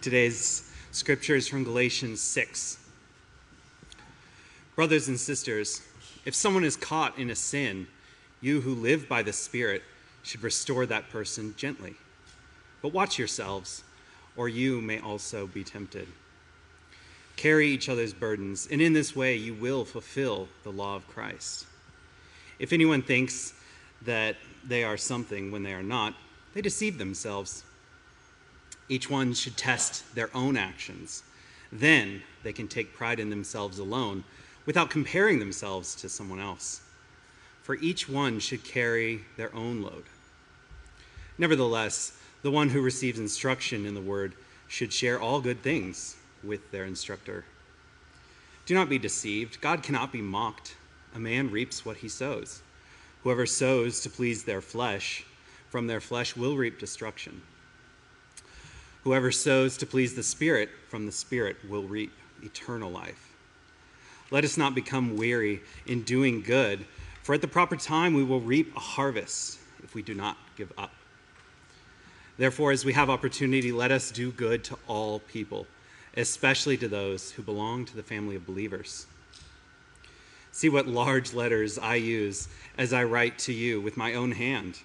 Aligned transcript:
Today's 0.00 0.72
scripture 0.92 1.36
is 1.36 1.46
from 1.46 1.62
Galatians 1.62 2.22
6. 2.22 2.78
Brothers 4.74 5.08
and 5.08 5.20
sisters, 5.20 5.82
if 6.24 6.34
someone 6.34 6.64
is 6.64 6.74
caught 6.74 7.18
in 7.18 7.28
a 7.28 7.34
sin, 7.34 7.86
you 8.40 8.62
who 8.62 8.74
live 8.74 9.10
by 9.10 9.22
the 9.22 9.34
Spirit 9.34 9.82
should 10.22 10.42
restore 10.42 10.86
that 10.86 11.10
person 11.10 11.52
gently. 11.58 11.96
But 12.80 12.94
watch 12.94 13.18
yourselves, 13.18 13.84
or 14.38 14.48
you 14.48 14.80
may 14.80 15.00
also 15.00 15.46
be 15.46 15.64
tempted. 15.64 16.08
Carry 17.36 17.68
each 17.68 17.90
other's 17.90 18.14
burdens, 18.14 18.68
and 18.70 18.80
in 18.80 18.94
this 18.94 19.14
way 19.14 19.36
you 19.36 19.52
will 19.52 19.84
fulfill 19.84 20.48
the 20.62 20.72
law 20.72 20.96
of 20.96 21.06
Christ. 21.08 21.66
If 22.58 22.72
anyone 22.72 23.02
thinks 23.02 23.52
that 24.00 24.36
they 24.64 24.82
are 24.82 24.96
something 24.96 25.52
when 25.52 25.62
they 25.62 25.74
are 25.74 25.82
not, 25.82 26.14
they 26.54 26.62
deceive 26.62 26.96
themselves. 26.96 27.64
Each 28.90 29.08
one 29.08 29.34
should 29.34 29.56
test 29.56 30.16
their 30.16 30.36
own 30.36 30.56
actions. 30.56 31.22
Then 31.70 32.22
they 32.42 32.52
can 32.52 32.66
take 32.66 32.92
pride 32.92 33.20
in 33.20 33.30
themselves 33.30 33.78
alone 33.78 34.24
without 34.66 34.90
comparing 34.90 35.38
themselves 35.38 35.94
to 35.94 36.08
someone 36.08 36.40
else. 36.40 36.80
For 37.62 37.76
each 37.76 38.08
one 38.08 38.40
should 38.40 38.64
carry 38.64 39.24
their 39.36 39.54
own 39.54 39.80
load. 39.80 40.06
Nevertheless, 41.38 42.18
the 42.42 42.50
one 42.50 42.70
who 42.70 42.82
receives 42.82 43.20
instruction 43.20 43.86
in 43.86 43.94
the 43.94 44.00
word 44.00 44.34
should 44.66 44.92
share 44.92 45.20
all 45.20 45.40
good 45.40 45.62
things 45.62 46.16
with 46.42 46.72
their 46.72 46.84
instructor. 46.84 47.44
Do 48.66 48.74
not 48.74 48.88
be 48.88 48.98
deceived. 48.98 49.60
God 49.60 49.84
cannot 49.84 50.10
be 50.10 50.20
mocked. 50.20 50.74
A 51.14 51.20
man 51.20 51.48
reaps 51.48 51.84
what 51.84 51.98
he 51.98 52.08
sows. 52.08 52.60
Whoever 53.22 53.46
sows 53.46 54.00
to 54.00 54.10
please 54.10 54.42
their 54.42 54.60
flesh, 54.60 55.24
from 55.68 55.86
their 55.86 56.00
flesh 56.00 56.34
will 56.34 56.56
reap 56.56 56.80
destruction. 56.80 57.42
Whoever 59.04 59.32
sows 59.32 59.78
to 59.78 59.86
please 59.86 60.14
the 60.14 60.22
Spirit, 60.22 60.68
from 60.88 61.06
the 61.06 61.12
Spirit 61.12 61.56
will 61.68 61.84
reap 61.84 62.12
eternal 62.42 62.90
life. 62.90 63.34
Let 64.30 64.44
us 64.44 64.58
not 64.58 64.74
become 64.74 65.16
weary 65.16 65.62
in 65.86 66.02
doing 66.02 66.42
good, 66.42 66.84
for 67.22 67.34
at 67.34 67.40
the 67.40 67.48
proper 67.48 67.76
time 67.76 68.12
we 68.12 68.24
will 68.24 68.40
reap 68.40 68.76
a 68.76 68.80
harvest 68.80 69.58
if 69.82 69.94
we 69.94 70.02
do 70.02 70.12
not 70.12 70.36
give 70.56 70.72
up. 70.76 70.92
Therefore, 72.36 72.72
as 72.72 72.84
we 72.84 72.92
have 72.92 73.10
opportunity, 73.10 73.72
let 73.72 73.90
us 73.90 74.10
do 74.10 74.30
good 74.32 74.64
to 74.64 74.78
all 74.86 75.20
people, 75.20 75.66
especially 76.16 76.76
to 76.76 76.88
those 76.88 77.32
who 77.32 77.42
belong 77.42 77.86
to 77.86 77.96
the 77.96 78.02
family 78.02 78.36
of 78.36 78.46
believers. 78.46 79.06
See 80.52 80.68
what 80.68 80.86
large 80.86 81.32
letters 81.32 81.78
I 81.78 81.96
use 81.96 82.48
as 82.76 82.92
I 82.92 83.04
write 83.04 83.38
to 83.40 83.52
you 83.52 83.80
with 83.80 83.96
my 83.96 84.14
own 84.14 84.32
hand. 84.32 84.80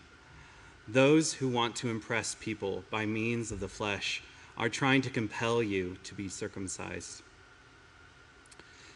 Those 0.87 1.33
who 1.33 1.47
want 1.47 1.75
to 1.77 1.89
impress 1.89 2.35
people 2.35 2.83
by 2.91 3.05
means 3.05 3.51
of 3.51 3.59
the 3.59 3.67
flesh 3.67 4.21
are 4.57 4.69
trying 4.69 5.01
to 5.01 5.09
compel 5.09 5.63
you 5.63 5.97
to 6.03 6.13
be 6.13 6.29
circumcised. 6.29 7.23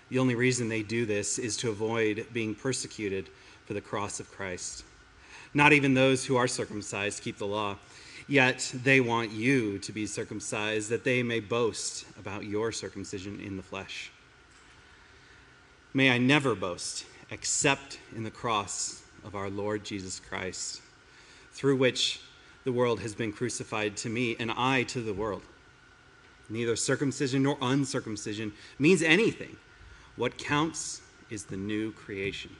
The 0.09 0.19
only 0.19 0.35
reason 0.35 0.69
they 0.69 0.83
do 0.83 1.05
this 1.05 1.37
is 1.37 1.57
to 1.57 1.69
avoid 1.69 2.27
being 2.31 2.55
persecuted 2.55 3.29
for 3.65 3.73
the 3.73 3.81
cross 3.81 4.19
of 4.19 4.31
Christ. 4.31 4.83
Not 5.53 5.73
even 5.73 5.93
those 5.93 6.25
who 6.25 6.35
are 6.35 6.47
circumcised 6.47 7.23
keep 7.23 7.37
the 7.37 7.47
law, 7.47 7.77
yet 8.27 8.71
they 8.83 9.01
want 9.01 9.31
you 9.31 9.79
to 9.79 9.91
be 9.91 10.05
circumcised 10.05 10.89
that 10.89 11.03
they 11.03 11.23
may 11.23 11.39
boast 11.39 12.05
about 12.19 12.45
your 12.45 12.71
circumcision 12.71 13.39
in 13.39 13.57
the 13.57 13.63
flesh. 13.63 14.11
May 15.93 16.11
I 16.11 16.19
never 16.19 16.53
boast 16.53 17.05
except 17.31 17.99
in 18.15 18.23
the 18.23 18.31
cross 18.31 19.01
of 19.23 19.35
our 19.35 19.49
Lord 19.49 19.83
Jesus 19.83 20.19
Christ, 20.19 20.81
through 21.51 21.77
which 21.77 22.21
the 22.63 22.71
world 22.71 22.99
has 22.99 23.15
been 23.15 23.31
crucified 23.31 23.97
to 23.97 24.09
me 24.09 24.35
and 24.39 24.51
I 24.51 24.83
to 24.83 25.01
the 25.01 25.13
world. 25.13 25.41
Neither 26.49 26.75
circumcision 26.75 27.43
nor 27.43 27.57
uncircumcision 27.61 28.53
means 28.79 29.01
anything. 29.01 29.57
What 30.15 30.37
counts 30.37 31.01
is 31.29 31.45
the 31.45 31.57
new 31.57 31.91
creation. 31.91 32.55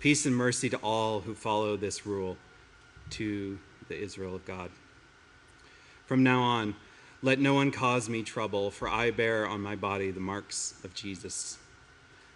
Peace 0.00 0.26
and 0.26 0.36
mercy 0.36 0.68
to 0.68 0.76
all 0.78 1.20
who 1.20 1.34
follow 1.34 1.76
this 1.76 2.04
rule, 2.04 2.36
to 3.10 3.58
the 3.88 3.96
Israel 3.96 4.34
of 4.34 4.44
God. 4.44 4.70
From 6.06 6.22
now 6.22 6.40
on, 6.42 6.74
let 7.22 7.38
no 7.38 7.54
one 7.54 7.70
cause 7.70 8.08
me 8.08 8.22
trouble, 8.22 8.70
for 8.72 8.88
I 8.88 9.12
bear 9.12 9.46
on 9.46 9.60
my 9.60 9.76
body 9.76 10.10
the 10.10 10.18
marks 10.18 10.74
of 10.82 10.92
Jesus. 10.92 11.56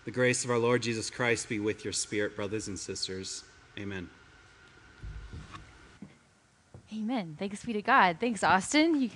The 0.05 0.13
grace 0.13 0.45
of 0.45 0.51
our 0.51 0.59
Lord 0.59 0.83
Jesus 0.83 1.11
Christ 1.11 1.49
be 1.49 1.59
with 1.59 1.85
your 1.85 1.93
spirit, 1.93 2.37
brothers 2.37 2.69
and 2.69 2.79
sisters. 2.79 3.43
Amen. 3.77 4.09
Amen. 6.97 7.37
Thanks 7.39 7.63
be 7.63 7.75
to 7.75 7.83
God. 7.83 8.17
Thanks, 8.19 8.43
Austin. 8.43 9.03
You... 9.03 9.11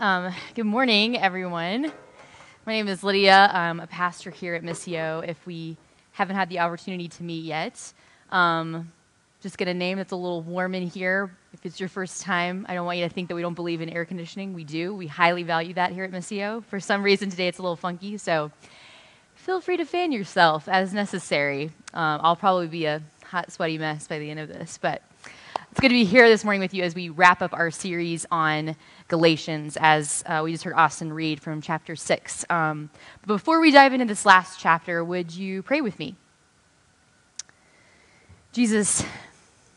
Um, 0.00 0.34
good 0.56 0.64
morning, 0.64 1.16
everyone. 1.16 1.92
My 2.66 2.72
name 2.72 2.88
is 2.88 3.04
Lydia. 3.04 3.48
I'm 3.52 3.78
a 3.78 3.86
pastor 3.86 4.32
here 4.32 4.56
at 4.56 4.64
Missio. 4.64 5.26
If 5.28 5.46
we 5.46 5.76
haven't 6.10 6.34
had 6.34 6.48
the 6.48 6.58
opportunity 6.58 7.06
to 7.06 7.22
meet 7.22 7.44
yet, 7.44 7.92
um, 8.32 8.90
just 9.40 9.58
get 9.58 9.68
a 9.68 9.74
name 9.74 9.98
that's 9.98 10.10
a 10.10 10.16
little 10.16 10.42
warm 10.42 10.74
in 10.74 10.88
here. 10.88 11.30
If 11.52 11.64
it's 11.64 11.78
your 11.78 11.88
first 11.88 12.20
time, 12.20 12.66
I 12.68 12.74
don't 12.74 12.84
want 12.84 12.98
you 12.98 13.04
to 13.04 13.14
think 13.14 13.28
that 13.28 13.36
we 13.36 13.42
don't 13.42 13.54
believe 13.54 13.80
in 13.80 13.88
air 13.88 14.04
conditioning. 14.04 14.54
We 14.54 14.64
do. 14.64 14.92
We 14.92 15.06
highly 15.06 15.44
value 15.44 15.74
that 15.74 15.92
here 15.92 16.02
at 16.02 16.10
Missio. 16.10 16.64
For 16.64 16.80
some 16.80 17.04
reason 17.04 17.30
today 17.30 17.46
it's 17.46 17.58
a 17.58 17.62
little 17.62 17.76
funky, 17.76 18.18
so 18.18 18.50
feel 19.36 19.60
free 19.60 19.76
to 19.76 19.84
fan 19.84 20.10
yourself 20.10 20.68
as 20.68 20.92
necessary. 20.92 21.66
Um, 21.94 22.20
I'll 22.24 22.34
probably 22.34 22.66
be 22.66 22.86
a 22.86 23.02
hot, 23.22 23.52
sweaty 23.52 23.78
mess 23.78 24.08
by 24.08 24.18
the 24.18 24.28
end 24.28 24.40
of 24.40 24.48
this, 24.48 24.78
but 24.82 25.02
it's 25.76 25.82
good 25.82 25.88
to 25.88 25.94
be 25.94 26.06
here 26.06 26.26
this 26.26 26.42
morning 26.42 26.62
with 26.62 26.72
you 26.72 26.82
as 26.82 26.94
we 26.94 27.10
wrap 27.10 27.42
up 27.42 27.52
our 27.52 27.70
series 27.70 28.24
on 28.30 28.74
Galatians, 29.08 29.76
as 29.78 30.24
uh, 30.24 30.40
we 30.42 30.52
just 30.52 30.64
heard 30.64 30.72
Austin 30.72 31.12
read 31.12 31.38
from 31.38 31.60
chapter 31.60 31.94
6. 31.94 32.46
Um, 32.48 32.88
but 33.20 33.26
before 33.26 33.60
we 33.60 33.70
dive 33.70 33.92
into 33.92 34.06
this 34.06 34.24
last 34.24 34.58
chapter, 34.58 35.04
would 35.04 35.34
you 35.34 35.62
pray 35.62 35.82
with 35.82 35.98
me? 35.98 36.16
Jesus, 38.54 39.04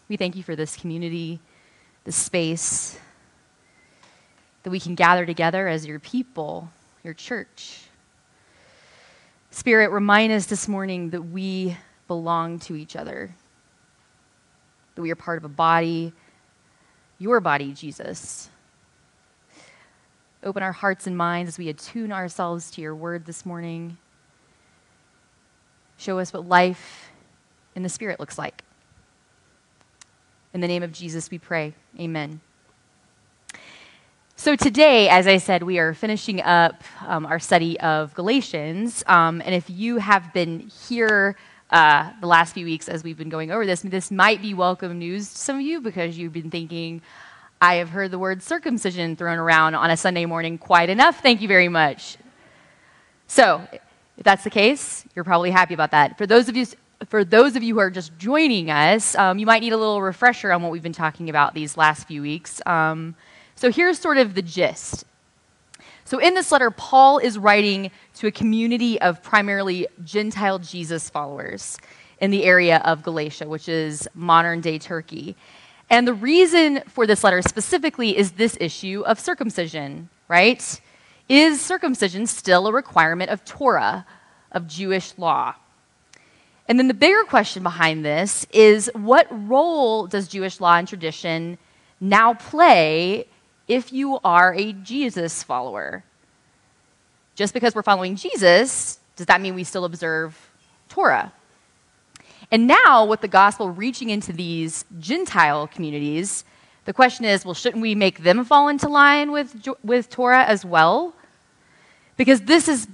we 0.08 0.16
thank 0.16 0.38
you 0.38 0.42
for 0.42 0.56
this 0.56 0.78
community, 0.78 1.42
this 2.06 2.16
space 2.16 2.98
that 4.64 4.70
we 4.70 4.80
can 4.80 4.96
gather 4.96 5.26
together 5.26 5.68
as 5.68 5.86
your 5.86 6.00
people, 6.00 6.72
your 7.04 7.14
church. 7.14 7.82
Spirit, 9.52 9.92
remind 9.92 10.32
us 10.32 10.46
this 10.46 10.66
morning 10.66 11.10
that 11.10 11.24
we 11.24 11.76
belong 12.08 12.58
to 12.60 12.78
each 12.78 12.96
other, 12.96 13.36
that 15.00 15.04
we 15.04 15.12
are 15.12 15.16
part 15.16 15.38
of 15.38 15.46
a 15.46 15.50
body, 15.50 16.12
your 17.20 17.40
body, 17.40 17.72
Jesus. 17.72 18.50
Open 20.44 20.62
our 20.62 20.74
hearts 20.74 21.08
and 21.08 21.16
minds 21.16 21.48
as 21.48 21.58
we 21.58 21.70
attune 21.70 22.12
ourselves 22.12 22.70
to 22.72 22.82
your 22.82 22.94
word 22.94 23.26
this 23.26 23.46
morning. 23.46 23.98
Show 25.96 26.20
us 26.20 26.34
what 26.34 26.50
life 26.50 27.12
in 27.76 27.84
the 27.84 27.88
Spirit 27.88 28.20
looks 28.20 28.38
like. 28.38 28.62
In 30.54 30.60
the 30.60 30.68
name 30.68 30.84
of 30.84 30.92
Jesus, 30.92 31.32
we 31.32 31.40
pray. 31.40 31.74
Amen. 31.98 32.42
So, 34.36 34.58
today, 34.58 35.08
as 35.08 35.28
I 35.28 35.38
said, 35.38 35.64
we 35.64 35.80
are 35.80 35.94
finishing 35.94 36.42
up 36.42 36.84
um, 37.08 37.26
our 37.26 37.40
study 37.40 37.80
of 37.80 38.14
Galatians. 38.16 39.02
Um, 39.08 39.42
and 39.46 39.56
if 39.56 39.70
you 39.70 39.96
have 40.00 40.34
been 40.34 40.70
here 40.90 41.38
uh, 41.72 42.12
the 42.20 42.28
last 42.28 42.54
few 42.54 42.66
weeks 42.66 42.90
as 42.90 43.04
we've 43.04 43.18
been 43.18 43.30
going 43.30 43.52
over 43.52 43.66
this, 43.66 43.82
this 43.82 44.12
might 44.12 44.42
be 44.42 44.54
welcome 44.54 44.98
news 44.98 45.32
to 45.32 45.38
some 45.38 45.58
of 45.58 45.62
you 45.62 45.82
because 45.82 46.18
you've 46.18 46.34
been 46.34 46.50
thinking, 46.50 47.02
I 47.62 47.76
have 47.76 47.90
heard 47.90 48.12
the 48.12 48.20
word 48.20 48.42
circumcision 48.42 49.16
thrown 49.16 49.38
around 49.38 49.76
on 49.76 49.92
a 49.92 49.98
Sunday 49.98 50.26
morning 50.26 50.58
quite 50.58 50.90
enough. 50.90 51.22
Thank 51.22 51.42
you 51.42 51.48
very 51.48 51.70
much. 51.70 52.18
So, 53.28 53.68
if 54.18 54.24
that's 54.24 54.44
the 54.44 54.50
case, 54.50 55.06
you're 55.16 55.24
probably 55.24 55.52
happy 55.52 55.74
about 55.74 55.92
that. 55.92 56.18
For 56.18 56.26
those 56.26 56.50
of 56.50 56.58
you, 56.58 56.66
for 57.08 57.24
those 57.24 57.56
of 57.56 57.64
you 57.64 57.76
who 57.76 57.80
are 57.80 57.92
just 57.92 58.18
joining 58.18 58.70
us, 58.72 59.16
um, 59.16 59.40
you 59.40 59.46
might 59.46 59.60
need 59.60 59.74
a 59.74 59.78
little 59.78 60.02
refresher 60.02 60.52
on 60.52 60.62
what 60.62 60.72
we've 60.72 60.84
been 60.84 60.92
talking 60.92 61.30
about 61.30 61.54
these 61.54 61.78
last 61.78 62.08
few 62.08 62.22
weeks. 62.22 62.62
Um, 62.66 63.16
so 63.56 63.72
here's 63.72 64.00
sort 64.00 64.18
of 64.18 64.36
the 64.36 64.42
gist. 64.42 65.06
So 66.10 66.18
in 66.18 66.34
this 66.34 66.52
letter, 66.52 66.72
Paul 66.72 67.20
is 67.20 67.38
writing 67.38 67.92
to 68.16 68.26
a 68.26 68.32
community 68.32 69.00
of 69.00 69.22
primarily 69.22 69.86
Gentile 70.04 70.58
Jesus 70.58 71.08
followers 71.08 71.78
in 72.20 72.32
the 72.32 72.46
area 72.46 72.82
of 72.84 73.04
Galatia, 73.04 73.48
which 73.48 73.70
is 73.70 74.08
modern 74.16 74.60
day 74.60 74.80
Turkey. 74.80 75.36
And 75.88 76.08
the 76.08 76.16
reason 76.16 76.82
for 76.88 77.06
this 77.06 77.24
letter 77.24 77.44
specifically 77.44 78.18
is 78.18 78.32
this 78.32 78.58
issue 78.60 79.04
of 79.06 79.20
circumcision, 79.20 80.10
right? 80.28 80.82
Is 81.30 81.62
circumcision 81.62 82.26
still 82.26 82.66
a 82.66 82.74
requirement 82.74 83.30
of 83.30 83.46
Torah, 83.46 84.08
of 84.52 84.66
Jewish 84.66 85.14
law? 85.16 85.54
And 86.68 86.80
then 86.80 86.88
the 86.88 86.96
bigger 86.96 87.24
question 87.26 87.62
behind 87.62 88.04
this 88.04 88.48
is 88.52 88.90
what 88.96 89.28
role 89.48 90.08
does 90.08 90.28
Jewish 90.28 90.60
law 90.60 90.78
and 90.78 90.88
tradition 90.88 91.60
now 92.02 92.34
play 92.34 93.28
if 93.70 93.94
you 93.94 94.20
are 94.24 94.54
a 94.56 94.74
Jesus 94.74 95.44
follower. 95.44 96.04
Just 97.36 97.54
because 97.54 97.74
we're 97.74 97.84
following 97.84 98.18
Jesus, 98.18 99.00
does 99.16 99.28
that 99.28 99.40
mean 99.40 99.56
we 99.56 99.64
still 99.64 99.86
observe 99.86 100.36
Torah? 100.90 101.32
And 102.52 102.68
now, 102.68 103.06
with 103.06 103.22
the 103.22 103.28
gospel 103.28 103.70
reaching 103.70 104.10
into 104.10 104.34
these 104.34 104.84
Gentile 105.00 105.68
communities, 105.68 106.44
The 106.90 106.94
question 106.94 107.24
is 107.24 107.46
well, 107.46 107.54
shouldn't 107.54 107.84
we 107.84 107.94
make 107.94 108.24
them 108.24 108.44
fall 108.44 108.68
into 108.68 108.90
line 108.90 109.32
with, 109.32 109.68
with 109.84 110.10
Torah 110.10 110.44
as 110.44 110.66
well? 110.66 111.14
Because 112.20 112.42
this 112.42 112.68
is 112.68 112.86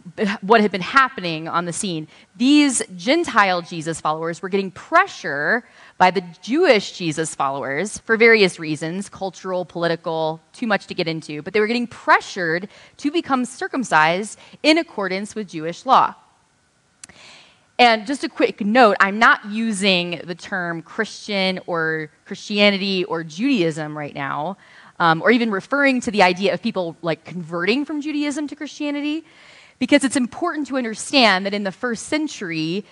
what 0.42 0.62
had 0.62 0.69
been 0.69 0.81
happening 0.81 1.48
on 1.48 1.66
the 1.66 1.74
scene. 1.74 2.07
These 2.36 2.83
Gentile 2.95 3.63
Jesus 3.63 4.00
followers 4.00 4.39
were 4.39 4.50
getting 4.50 4.69
pressure 4.69 5.68
by 5.98 6.12
the 6.12 6.24
Jewish 6.44 6.92
Jesus 6.92 7.33
followers 7.33 7.98
for 7.98 8.18
various 8.18 8.60
reasons 8.60 9.10
cultural, 9.10 9.66
political, 9.66 10.42
too 10.54 10.68
much 10.68 10.86
to 10.86 10.94
get 10.94 11.07
into. 11.07 11.42
But 11.42 11.54
they 11.54 11.60
were 11.60 11.66
getting 11.66 11.88
pressured 11.88 12.69
to 12.98 13.10
become 13.10 13.45
circumcised 13.45 14.38
in 14.62 14.77
accordance 14.77 15.33
with 15.33 15.50
Jewish 15.50 15.88
law. 15.88 16.13
And 17.80 18.06
just 18.06 18.24
a 18.24 18.30
quick 18.30 18.62
note 18.62 18.95
I'm 19.00 19.18
not 19.18 19.44
using 19.50 20.21
the 20.24 20.36
term 20.36 20.83
Christian 20.83 21.60
or 21.66 22.12
Christianity 22.25 23.06
or 23.06 23.24
Judaism 23.24 23.98
right 23.98 24.13
now 24.13 24.57
um, 25.00 25.21
or 25.21 25.31
even 25.31 25.51
referring 25.51 26.01
to 26.01 26.12
the 26.12 26.21
idea 26.24 26.53
of 26.53 26.62
people 26.62 26.95
like 27.01 27.25
converting 27.25 27.86
from 27.86 28.01
Judaism 28.01 28.47
to 28.47 28.56
Christianity, 28.56 29.24
because 29.80 30.03
it's 30.03 30.15
important 30.15 30.68
to 30.68 30.77
understand 30.77 31.45
that 31.45 31.53
in 31.53 31.63
the 31.63 31.71
first 31.71 32.07
century, 32.07 32.86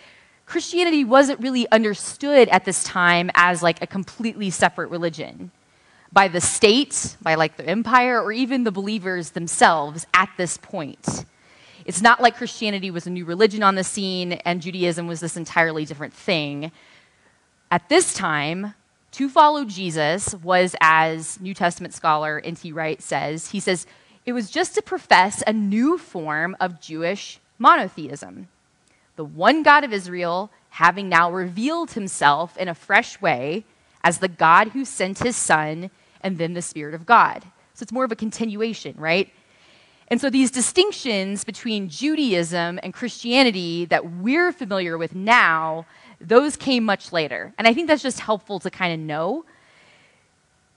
Christianity 0.46 1.06
wasn't 1.06 1.40
really 1.40 1.70
understood 1.72 2.50
at 2.50 2.66
this 2.66 2.84
time 2.84 3.32
as 3.36 3.64
like 3.64 3.82
a 3.82 3.88
completely 3.88 4.50
separate 4.50 4.90
religion 4.90 5.52
by 6.12 6.28
the 6.28 6.42
state, 6.42 7.18
by 7.22 7.36
like 7.36 7.58
the 7.58 7.66
empire, 7.66 8.22
or 8.22 8.32
even 8.32 8.64
the 8.64 8.72
believers 8.72 9.32
themselves 9.32 10.06
at 10.14 10.30
this 10.38 10.58
point. 10.58 11.26
It's 11.86 12.02
not 12.02 12.22
like 12.22 12.38
Christianity 12.38 12.92
was 12.92 13.08
a 13.08 13.10
new 13.10 13.26
religion 13.26 13.64
on 13.64 13.76
the 13.76 13.84
scene 13.84 14.34
and 14.34 14.62
Judaism 14.62 15.08
was 15.08 15.20
this 15.20 15.36
entirely 15.36 15.86
different 15.86 16.14
thing. 16.14 16.72
At 17.72 17.90
this 17.90 18.14
time, 18.14 18.74
to 19.14 19.30
follow 19.30 19.64
Jesus 19.64 20.34
was, 20.36 20.76
as 20.82 21.40
New 21.40 21.54
Testament 21.54 21.94
scholar 21.94 22.42
N.T. 22.44 22.72
Wright 22.72 23.02
says, 23.02 23.52
he 23.52 23.60
says, 23.60 23.86
it 24.26 24.34
was 24.34 24.50
just 24.50 24.74
to 24.76 24.82
profess 24.82 25.44
a 25.46 25.54
new 25.54 25.98
form 25.98 26.56
of 26.60 26.82
Jewish 26.82 27.40
monotheism. 27.60 28.48
The 29.16 29.26
one 29.26 29.62
God 29.62 29.84
of 29.84 29.94
Israel, 29.94 30.52
having 30.70 31.10
now 31.10 31.32
revealed 31.32 31.92
himself 31.92 32.58
in 32.58 32.68
a 32.68 32.76
fresh 32.76 33.22
way 33.22 33.66
as 34.04 34.18
the 34.18 34.28
God 34.28 34.70
who 34.70 34.84
sent 34.84 35.20
his 35.20 35.36
Son 35.36 35.92
and 36.22 36.38
then 36.38 36.54
the 36.54 36.62
Spirit 36.62 36.96
of 36.96 37.06
God. 37.06 37.44
So 37.76 37.84
it's 37.84 37.92
more 37.92 38.06
of 38.06 38.12
a 38.12 38.16
continuation, 38.16 38.96
right? 38.98 39.32
And 40.08 40.20
so 40.20 40.30
these 40.30 40.52
distinctions 40.52 41.44
between 41.44 41.90
Judaism 41.90 42.80
and 42.82 42.94
Christianity 42.94 43.86
that 43.86 44.12
we're 44.12 44.52
familiar 44.52 44.98
with 44.98 45.16
now 45.16 45.86
those 46.24 46.56
came 46.56 46.84
much 46.84 47.12
later. 47.12 47.54
And 47.58 47.68
I 47.68 47.74
think 47.74 47.88
that's 47.88 48.02
just 48.02 48.20
helpful 48.20 48.60
to 48.60 48.70
kind 48.70 48.94
of 48.94 49.00
know. 49.00 49.46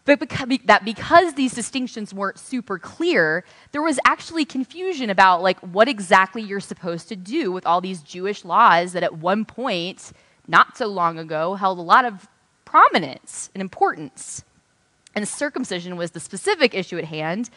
But 0.04 0.20
because, 0.20 0.48
that 0.66 0.84
because 0.84 1.34
these 1.34 1.52
distinctions 1.52 2.14
weren't 2.14 2.38
super 2.38 2.78
clear, 2.78 3.44
there 3.72 3.82
was 3.82 3.98
actually 4.04 4.44
confusion 4.44 5.10
about 5.10 5.42
like 5.42 5.58
what 5.60 5.88
exactly 5.88 6.42
you're 6.42 6.60
supposed 6.60 7.08
to 7.08 7.16
do 7.16 7.50
with 7.50 7.66
all 7.66 7.80
these 7.80 8.02
Jewish 8.02 8.44
laws 8.44 8.92
that 8.92 9.02
at 9.02 9.16
one 9.18 9.44
point, 9.44 10.12
not 10.46 10.76
so 10.76 10.86
long 10.86 11.18
ago, 11.18 11.54
held 11.54 11.78
a 11.78 11.82
lot 11.82 12.04
of 12.04 12.28
prominence 12.64 13.50
and 13.54 13.60
importance. 13.60 14.44
And 15.14 15.26
circumcision 15.26 15.96
was 15.96 16.12
the 16.12 16.20
specific 16.20 16.74
issue 16.74 16.98
at 16.98 17.04
hand, 17.04 17.50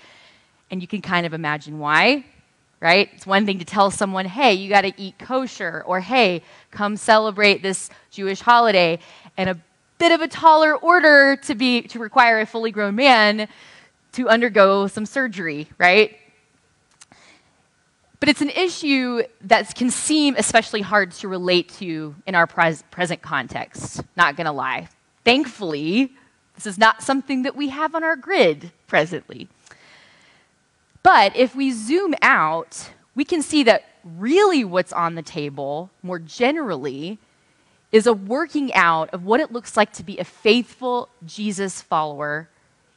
and 0.72 0.82
you 0.82 0.88
can 0.88 1.02
kind 1.02 1.26
of 1.26 1.34
imagine 1.34 1.78
why 1.78 2.24
right? 2.82 3.10
It's 3.14 3.26
one 3.26 3.46
thing 3.46 3.60
to 3.60 3.66
tell 3.66 3.92
someone, 3.92 4.26
hey, 4.26 4.54
you 4.54 4.70
got 4.70 4.82
to 4.82 4.94
eat 4.98 5.18
kosher, 5.20 5.84
or 5.86 6.00
hey, 6.00 6.44
come 6.72 6.96
celebrate 6.98 7.62
this 7.62 7.90
Jewish 8.12 8.42
holiday, 8.42 9.00
and 9.38 9.50
a 9.50 9.60
bit 9.98 10.12
of 10.12 10.22
a 10.22 10.28
taller 10.28 10.76
order 10.76 11.36
to 11.36 11.56
be 11.56 11.82
to 11.82 12.00
require 12.00 12.40
a 12.40 12.46
fully 12.46 12.72
grown 12.72 12.96
man 12.96 13.48
to 14.14 14.30
undergo 14.30 14.88
some 14.88 15.06
surgery, 15.06 15.68
right? 15.78 16.18
But 18.20 18.30
it's 18.30 18.42
an 18.42 18.50
issue 18.50 19.24
that 19.42 19.74
can 19.76 19.90
seem 19.90 20.36
especially 20.38 20.82
hard 20.82 21.12
to 21.14 21.28
relate 21.28 21.70
to 21.80 22.16
in 22.26 22.36
our 22.36 22.48
pres- 22.48 22.84
present 22.92 23.22
context, 23.22 24.02
not 24.18 24.36
gonna 24.36 24.52
lie. 24.52 24.90
Thankfully, 25.24 26.14
this 26.56 26.66
is 26.66 26.78
not 26.78 27.02
something 27.02 27.44
that 27.44 27.56
we 27.56 27.70
have 27.70 27.96
on 27.96 28.04
our 28.04 28.16
grid 28.16 28.72
presently. 28.88 29.48
But 31.12 31.36
if 31.36 31.56
we 31.56 31.72
zoom 31.72 32.14
out, 32.22 32.92
we 33.16 33.26
can 33.26 33.42
see 33.42 33.64
that 33.64 33.84
really 34.04 34.64
what's 34.64 34.94
on 34.94 35.16
the 35.16 35.24
table, 35.24 35.90
more 36.04 36.20
generally, 36.20 37.18
is 37.92 38.06
a 38.06 38.14
working 38.14 38.72
out 38.76 39.10
of 39.10 39.26
what 39.26 39.40
it 39.40 39.52
looks 39.52 39.76
like 39.76 39.92
to 39.94 40.04
be 40.04 40.20
a 40.20 40.24
faithful 40.24 41.10
Jesus 41.26 41.82
follower 41.82 42.48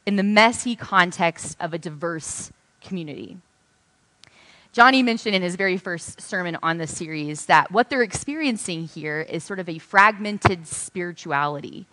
in 0.04 0.16
the 0.16 0.22
messy 0.22 0.76
context 0.76 1.56
of 1.58 1.72
a 1.72 1.78
diverse 1.78 2.52
community. 2.82 3.38
Johnny 4.74 5.02
mentioned 5.02 5.34
in 5.34 5.40
his 5.40 5.56
very 5.56 5.78
first 5.78 6.20
sermon 6.20 6.58
on 6.62 6.76
the 6.76 6.86
series 6.86 7.46
that 7.46 7.72
what 7.72 7.88
they're 7.88 8.02
experiencing 8.02 8.88
here 8.88 9.22
is 9.22 9.42
sort 9.42 9.58
of 9.58 9.70
a 9.70 9.78
fragmented 9.78 10.66
spirituality. 10.66 11.86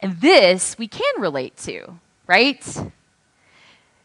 And 0.00 0.20
this 0.20 0.76
we 0.76 0.86
can 0.86 1.18
relate 1.18 1.56
to, 1.60 1.98
right? 2.26 2.62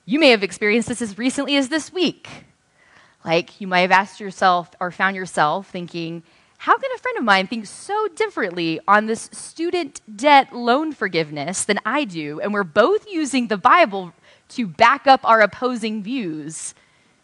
You 0.10 0.18
may 0.18 0.32
have 0.32 0.42
experienced 0.42 0.90
this 0.90 1.04
as 1.04 1.20
recently 1.20 1.56
as 1.56 1.70
this 1.70 1.94
week. 1.94 2.28
Like, 3.24 3.62
you 3.62 3.68
might 3.68 3.82
have 3.82 3.92
asked 3.92 4.20
yourself 4.20 4.72
or 4.80 4.90
found 4.90 5.16
yourself 5.16 5.70
thinking, 5.70 6.24
how 6.58 6.76
can 6.80 6.90
a 6.96 6.98
friend 6.98 7.20
of 7.20 7.24
mine 7.24 7.46
think 7.46 7.68
so 7.68 8.08
differently 8.16 8.80
on 8.88 9.06
this 9.06 9.30
student 9.32 10.02
debt 10.18 10.52
loan 10.52 10.94
forgiveness 10.94 11.64
than 11.64 11.80
I 11.86 12.06
do? 12.06 12.40
And 12.40 12.56
we're 12.56 12.64
both 12.64 13.08
using 13.08 13.50
the 13.50 13.58
Bible 13.58 14.12
to 14.48 14.66
back 14.66 15.06
up 15.06 15.20
our 15.24 15.42
opposing 15.42 16.02
views, 16.02 16.74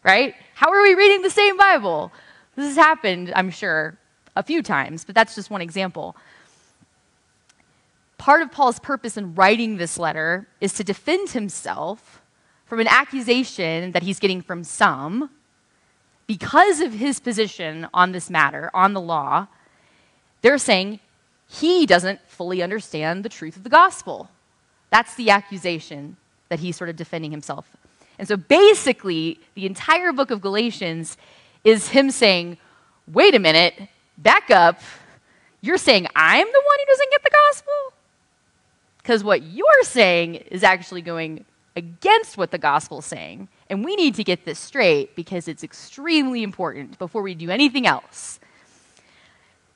right? 0.04 0.36
How 0.54 0.72
are 0.72 0.84
we 0.84 0.94
reading 0.94 1.24
the 1.24 1.32
same 1.32 1.58
Bible? 1.58 2.12
This 2.56 2.68
has 2.68 2.78
happened, 2.78 3.34
I'm 3.36 3.50
sure, 3.50 3.98
a 4.36 4.44
few 4.44 4.62
times, 4.62 5.06
but 5.06 5.16
that's 5.16 5.34
just 5.34 5.50
one 5.50 5.62
example. 5.62 6.16
Part 8.20 8.44
of 8.44 8.52
Paul's 8.52 8.78
purpose 8.78 9.18
in 9.18 9.34
writing 9.34 9.78
this 9.78 9.98
letter 9.98 10.48
is 10.62 10.74
to 10.74 10.84
defend 10.84 11.32
himself 11.32 12.22
from 12.66 12.80
an 12.80 12.88
accusation 12.88 13.92
that 13.92 14.04
he's 14.04 14.20
getting 14.20 14.42
from 14.42 14.64
some 14.64 15.30
because 16.28 16.80
of 16.80 16.94
his 16.94 17.20
position 17.20 17.88
on 17.94 18.12
this 18.12 18.30
matter, 18.30 18.72
on 18.74 18.94
the 18.94 19.02
law. 19.02 19.48
They're 20.42 20.58
saying 20.58 21.00
he 21.48 21.86
doesn't 21.86 22.20
fully 22.28 22.62
understand 22.62 23.24
the 23.24 23.30
truth 23.30 23.56
of 23.56 23.64
the 23.64 23.70
gospel. 23.70 24.30
That's 24.90 25.16
the 25.16 25.30
accusation 25.30 26.18
that 26.50 26.60
he's 26.60 26.76
sort 26.76 26.90
of 26.90 26.96
defending 26.96 27.32
himself. 27.32 27.68
And 28.18 28.28
so 28.28 28.38
basically, 28.38 29.40
the 29.56 29.66
entire 29.66 30.12
book 30.14 30.32
of 30.32 30.42
Galatians 30.42 31.18
is 31.64 31.90
him 31.90 32.12
saying, 32.12 32.58
wait 33.12 33.36
a 33.36 33.40
minute, 33.40 33.74
back 34.18 34.50
up. 34.50 34.80
You're 35.62 35.78
saying 35.78 36.08
I'm 36.16 36.46
the 36.46 36.64
one 36.66 36.80
who 36.80 36.86
doesn't 36.86 37.12
get 37.12 37.24
the 37.24 37.30
gospel? 37.30 37.74
Because 38.98 39.24
what 39.24 39.44
you're 39.44 39.84
saying 39.84 40.36
is 40.36 40.64
actually 40.64 41.02
going 41.02 41.46
against 41.76 42.38
what 42.38 42.52
the 42.52 42.58
gospel 42.58 43.00
is 43.00 43.06
saying. 43.06 43.50
And 43.70 43.84
we 43.84 43.96
need 43.96 44.16
to 44.16 44.24
get 44.24 44.46
this 44.46 44.60
straight 44.60 45.16
because 45.16 45.48
it's 45.48 45.64
extremely 45.64 46.44
important 46.44 46.98
before 46.98 47.22
we 47.22 47.36
do 47.36 47.50
anything 47.50 47.86
else. 47.86 48.40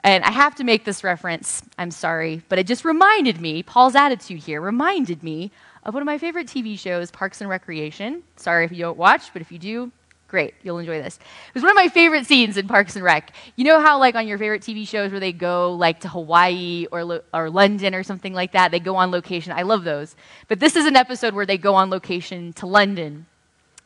And 0.01 0.24
I 0.24 0.32
have 0.32 0.56
to 0.56 0.63
make 0.63 0.86
this 0.86 1.03
reference, 1.03 1.62
I'm 1.77 1.91
sorry, 1.91 2.41
but 2.48 2.58
it 2.58 2.68
just 2.68 2.86
reminded 2.86 3.41
me, 3.41 3.63
Paul's 3.63 3.96
attitude 3.96 4.39
here 4.39 4.62
reminded 4.62 5.24
me 5.24 5.51
of 5.84 5.94
one 5.94 6.01
of 6.01 6.06
my 6.06 6.18
favorite 6.18 6.48
TV 6.48 6.79
shows, 6.79 7.12
Parks 7.12 7.41
and 7.41 7.50
Recreation. 7.50 8.24
Sorry 8.38 8.63
if 8.63 8.72
you 8.72 8.77
don't 8.77 8.98
watch, 8.98 9.34
but 9.34 9.41
if 9.41 9.51
you 9.51 9.60
do, 9.60 9.91
Great, 10.29 10.53
you'll 10.62 10.77
enjoy 10.77 11.01
this. 11.01 11.17
It 11.17 11.53
was 11.55 11.63
one 11.63 11.71
of 11.71 11.75
my 11.75 11.88
favorite 11.88 12.27
scenes 12.27 12.55
in 12.55 12.67
Parks 12.67 12.95
and 12.95 13.03
Rec. 13.03 13.33
You 13.55 13.65
know 13.65 13.79
how, 13.79 13.98
like, 13.98 14.13
on 14.13 14.27
your 14.27 14.38
favorite 14.38 14.62
TV 14.62 14.88
shows 14.88 15.09
where 15.09 15.19
they 15.19 15.31
go, 15.31 15.74
like, 15.74 16.01
to 16.01 16.07
Hawaii 16.07 16.86
or, 16.91 17.03
Lo- 17.03 17.21
or 17.33 17.50
London 17.50 17.95
or 17.95 18.03
something 18.03 18.31
like 18.31 18.51
that, 18.51 18.69
they 18.69 18.79
go 18.79 18.95
on 18.95 19.09
location. 19.09 19.53
I 19.53 19.63
love 19.63 19.83
those. 19.83 20.15
But 20.48 20.59
this 20.59 20.75
is 20.75 20.86
an 20.86 20.95
episode 20.95 21.33
where 21.33 21.48
they 21.48 21.57
go 21.57 21.74
on 21.74 21.89
location 21.89 22.53
to 22.53 22.67
London. 22.67 23.25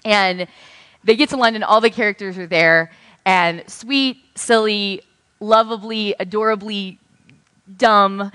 And 0.03 0.47
they 1.05 1.15
get 1.15 1.29
to 1.29 1.37
London, 1.37 1.63
all 1.63 1.79
the 1.79 1.89
characters 1.89 2.37
are 2.37 2.47
there, 2.47 2.91
and 3.25 3.63
sweet, 3.69 4.17
silly, 4.35 5.01
lovably, 5.39 6.13
adorably 6.19 6.99
dumb 7.77 8.31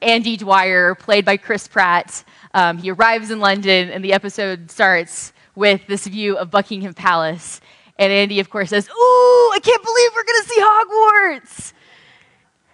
Andy 0.00 0.38
Dwyer, 0.38 0.94
played 0.94 1.26
by 1.26 1.36
Chris 1.36 1.68
Pratt. 1.68 2.24
Um, 2.54 2.78
he 2.78 2.90
arrives 2.90 3.30
in 3.30 3.38
London, 3.38 3.90
and 3.90 4.02
the 4.02 4.14
episode 4.14 4.70
starts 4.70 5.34
with 5.54 5.86
this 5.86 6.06
view 6.06 6.36
of 6.36 6.50
Buckingham 6.50 6.94
Palace. 6.94 7.60
And 7.98 8.12
Andy, 8.12 8.40
of 8.40 8.50
course, 8.50 8.70
says, 8.70 8.88
Ooh, 8.88 9.50
I 9.52 9.58
can't 9.62 9.82
believe 9.82 10.10
we're 10.14 10.24
going 10.24 10.42
to 10.42 10.48
see 10.48 10.60
Hogwarts. 10.60 11.72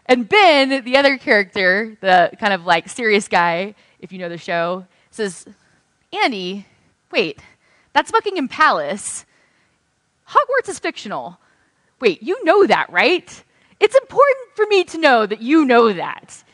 And 0.07 0.29
Ben, 0.29 0.85
the 0.85 0.97
other 0.97 1.19
character, 1.19 1.97
the 2.01 2.31
kind 2.39 2.53
of 2.55 2.65
like 2.65 2.89
serious 2.89 3.27
guy, 3.27 3.75
if 3.99 4.13
you 4.13 4.19
know 4.19 4.29
the 4.29 4.39
show, 4.39 4.87
says, 5.11 5.47
Andy, 6.13 6.67
wait, 7.11 7.41
that's 7.93 8.13
Buckingham 8.13 8.49
Palace. 8.49 9.25
Hogwarts 10.29 10.69
is 10.69 10.79
fictional. 10.79 11.39
Wait, 12.01 12.23
you 12.23 12.45
know 12.45 12.67
that, 12.67 12.91
right? 12.91 13.45
It's 13.81 13.97
important 13.97 14.49
for 14.55 14.67
me 14.67 14.85
to 14.85 14.99
know 14.99 15.27
that 15.27 15.43
you 15.43 15.65
know 15.65 15.93
that. 15.93 16.45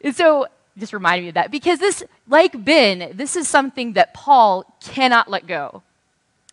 And 0.00 0.14
so 0.14 0.46
just 0.78 0.92
reminded 0.92 1.22
me 1.22 1.28
of 1.28 1.34
that 1.34 1.50
because 1.50 1.78
this, 1.78 2.02
like 2.28 2.64
Ben, 2.64 3.12
this 3.14 3.36
is 3.36 3.48
something 3.48 3.94
that 3.94 4.14
Paul 4.14 4.64
cannot 4.80 5.28
let 5.28 5.46
go. 5.46 5.82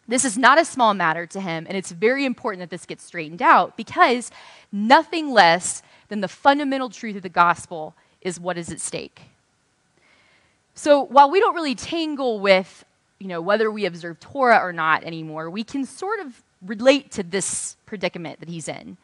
This 0.07 0.23
is 0.23 0.37
not 0.37 0.59
a 0.59 0.65
small 0.65 0.93
matter 0.93 1.25
to 1.27 1.41
him, 1.41 1.65
and 1.67 1.77
it's 1.77 1.91
very 1.91 2.25
important 2.25 2.61
that 2.61 2.69
this 2.69 2.85
gets 2.85 3.03
straightened 3.03 3.41
out 3.41 3.75
because 3.75 4.31
nothing 4.71 5.31
less 5.31 5.83
than 6.07 6.21
the 6.21 6.27
fundamental 6.29 6.89
truth 6.89 7.17
of 7.17 7.23
the 7.23 7.29
gospel 7.29 7.93
is 8.21 8.39
what 8.39 8.57
is 8.57 8.71
at 8.71 8.79
stake. 8.79 9.21
So 10.75 11.01
while 11.01 11.29
we 11.29 11.39
don't 11.39 11.55
really 11.55 11.75
tangle 11.75 12.39
with, 12.39 12.85
you 13.19 13.27
know, 13.27 13.41
whether 13.41 13.69
we 13.71 13.85
observe 13.85 14.19
Torah 14.19 14.59
or 14.63 14.71
not 14.71 15.03
anymore, 15.03 15.49
we 15.49 15.63
can 15.63 15.85
sort 15.85 16.19
of 16.19 16.43
relate 16.61 17.11
to 17.11 17.23
this 17.23 17.75
predicament 17.85 18.39
that 18.39 18.49
he's 18.49 18.67
in. 18.67 18.97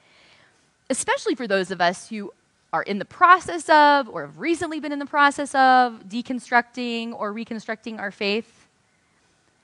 Especially 0.89 1.35
for 1.35 1.47
those 1.47 1.71
of 1.71 1.81
us 1.81 2.09
who 2.09 2.31
are 2.73 2.81
in 2.81 2.97
the 2.97 3.05
process 3.05 3.69
of 3.69 4.09
or 4.09 4.25
have 4.25 4.39
recently 4.39 4.79
been 4.79 4.91
in 4.91 4.97
the 4.97 5.05
process 5.05 5.53
of 5.53 6.09
deconstructing 6.09 7.13
or 7.17 7.31
reconstructing 7.31 7.99
our 7.99 8.09
faith. 8.09 8.67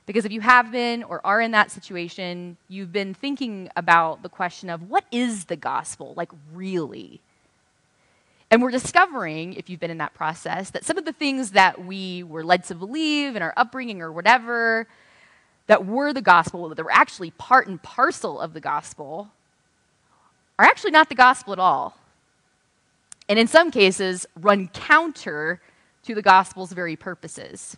Because 0.05 0.25
if 0.25 0.31
you 0.31 0.41
have 0.41 0.71
been 0.71 1.03
or 1.03 1.19
are 1.25 1.41
in 1.41 1.51
that 1.51 1.71
situation, 1.71 2.57
you've 2.67 2.93
been 2.93 3.15
thinking 3.15 3.69
about 3.75 4.21
the 4.21 4.29
question 4.29 4.69
of 4.69 4.89
what 4.89 5.05
is 5.11 5.45
the 5.45 5.55
gospel, 5.55 6.13
like 6.15 6.29
really? 6.53 7.19
And 8.51 8.61
we're 8.61 8.71
discovering, 8.71 9.53
if 9.53 9.69
you've 9.69 9.79
been 9.79 9.91
in 9.91 9.99
that 9.99 10.13
process, 10.13 10.71
that 10.71 10.85
some 10.85 10.97
of 10.97 11.05
the 11.05 11.13
things 11.13 11.51
that 11.51 11.83
we 11.85 12.23
were 12.23 12.43
led 12.43 12.63
to 12.65 12.75
believe 12.75 13.35
in 13.35 13.41
our 13.41 13.53
upbringing 13.57 14.01
or 14.01 14.11
whatever, 14.11 14.87
that 15.67 15.85
were 15.85 16.13
the 16.13 16.21
gospel, 16.21 16.69
that 16.69 16.83
were 16.83 16.91
actually 16.91 17.29
part 17.31 17.67
and 17.67 17.81
parcel 17.83 18.39
of 18.39 18.53
the 18.53 18.61
gospel, 18.61 19.29
are 20.57 20.65
actually 20.65 20.91
not 20.91 21.09
the 21.09 21.15
gospel 21.15 21.53
at 21.53 21.59
all. 21.59 21.98
And 23.29 23.37
in 23.37 23.47
some 23.47 23.69
cases, 23.69 24.25
run 24.35 24.67
counter 24.69 25.61
to 26.03 26.15
the 26.15 26.21
gospel's 26.21 26.73
very 26.73 26.95
purposes. 26.95 27.77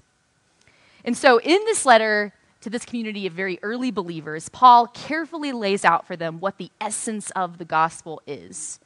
And 1.03 1.15
so, 1.17 1.39
in 1.39 1.59
this 1.65 1.85
letter 1.85 2.33
to 2.61 2.69
this 2.69 2.85
community 2.85 3.27
of 3.27 3.33
very 3.33 3.59
early 3.61 3.91
believers, 3.91 4.47
Paul 4.49 4.87
carefully 4.87 5.51
lays 5.51 5.83
out 5.83 6.07
for 6.07 6.15
them 6.15 6.39
what 6.39 6.57
the 6.57 6.71
essence 6.79 7.31
of 7.31 7.57
the 7.57 7.65
gospel 7.65 8.21
is. 8.25 8.79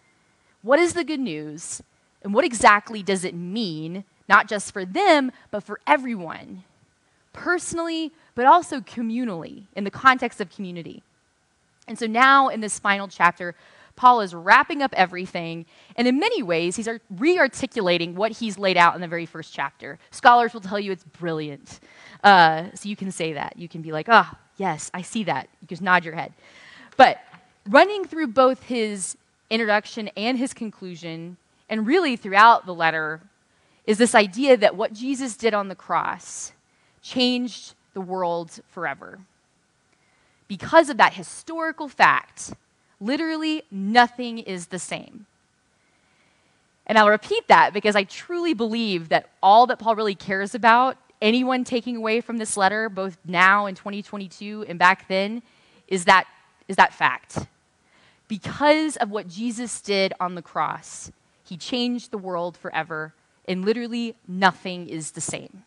What 0.63 0.79
is 0.79 0.93
the 0.93 1.03
good 1.03 1.19
news? 1.19 1.83
And 2.23 2.33
what 2.33 2.45
exactly 2.45 3.03
does 3.03 3.23
it 3.23 3.35
mean, 3.35 4.03
not 4.27 4.47
just 4.47 4.71
for 4.73 4.83
them, 4.83 5.31
but 5.51 5.63
for 5.63 5.79
everyone? 5.85 6.63
Personally, 7.33 8.11
but 8.33 8.47
also 8.47 8.79
communally, 8.79 9.65
in 9.75 9.83
the 9.83 9.91
context 9.91 10.41
of 10.41 10.49
community. 10.49 11.03
And 11.87 11.99
so 11.99 12.07
now, 12.07 12.47
in 12.47 12.61
this 12.61 12.79
final 12.79 13.07
chapter, 13.07 13.53
Paul 13.95 14.21
is 14.21 14.33
wrapping 14.33 14.81
up 14.81 14.93
everything, 14.95 15.65
and 15.95 16.07
in 16.07 16.19
many 16.19 16.43
ways, 16.43 16.75
he's 16.75 16.89
re 17.09 17.39
articulating 17.39 18.15
what 18.15 18.33
he's 18.33 18.57
laid 18.57 18.77
out 18.77 18.95
in 18.95 19.01
the 19.01 19.07
very 19.07 19.25
first 19.25 19.53
chapter. 19.53 19.97
Scholars 20.11 20.53
will 20.53 20.61
tell 20.61 20.79
you 20.79 20.91
it's 20.91 21.03
brilliant. 21.03 21.79
Uh, 22.23 22.65
so 22.73 22.89
you 22.89 22.95
can 22.95 23.11
say 23.11 23.33
that. 23.33 23.57
You 23.57 23.69
can 23.69 23.81
be 23.81 23.91
like, 23.91 24.07
oh, 24.09 24.29
yes, 24.57 24.91
I 24.93 25.01
see 25.01 25.23
that. 25.25 25.47
You 25.61 25.67
just 25.67 25.81
nod 25.81 26.03
your 26.03 26.15
head. 26.15 26.33
But 26.97 27.19
running 27.69 28.05
through 28.05 28.27
both 28.27 28.63
his 28.63 29.17
introduction 29.49 30.09
and 30.17 30.37
his 30.37 30.53
conclusion, 30.53 31.37
and 31.69 31.87
really 31.87 32.15
throughout 32.15 32.65
the 32.65 32.73
letter, 32.73 33.21
is 33.85 33.97
this 33.97 34.15
idea 34.15 34.57
that 34.57 34.75
what 34.75 34.93
Jesus 34.93 35.37
did 35.37 35.53
on 35.53 35.67
the 35.67 35.75
cross 35.75 36.51
changed 37.01 37.75
the 37.93 38.01
world 38.01 38.59
forever. 38.67 39.19
Because 40.47 40.89
of 40.89 40.97
that 40.97 41.13
historical 41.13 41.87
fact, 41.87 42.53
literally 42.99 43.63
nothing 43.71 44.39
is 44.39 44.67
the 44.67 44.79
same. 44.79 45.25
And 46.87 46.97
I'll 46.97 47.09
repeat 47.09 47.47
that 47.47 47.73
because 47.73 47.95
I 47.95 48.03
truly 48.03 48.53
believe 48.53 49.09
that 49.09 49.29
all 49.41 49.67
that 49.67 49.79
Paul 49.79 49.95
really 49.95 50.15
cares 50.15 50.53
about, 50.53 50.97
anyone 51.21 51.63
taking 51.63 51.95
away 51.95 52.21
from 52.21 52.37
this 52.37 52.55
letter, 52.55 52.89
both 52.89 53.17
now 53.25 53.65
in 53.65 53.75
2022 53.75 54.65
and 54.67 54.77
back 54.77 55.07
then, 55.07 55.41
is 55.87 56.05
that, 56.05 56.25
is 56.67 56.75
that 56.75 56.93
fact 56.93 57.47
because 58.27 58.97
of 58.97 59.11
what 59.11 59.27
Jesus 59.27 59.81
did 59.81 60.13
on 60.19 60.35
the 60.35 60.41
cross, 60.41 61.11
he 61.43 61.57
changed 61.57 62.11
the 62.11 62.17
world 62.17 62.57
forever, 62.57 63.13
and 63.47 63.63
literally 63.63 64.15
nothing 64.27 64.87
is 64.89 65.11
the 65.11 65.21
same. 65.21 65.63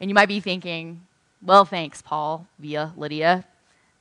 And 0.00 0.10
you 0.10 0.14
might 0.14 0.28
be 0.28 0.40
thinking, 0.40 1.02
well, 1.42 1.64
thanks, 1.64 2.00
Paul, 2.00 2.46
via 2.58 2.92
Lydia. 2.96 3.44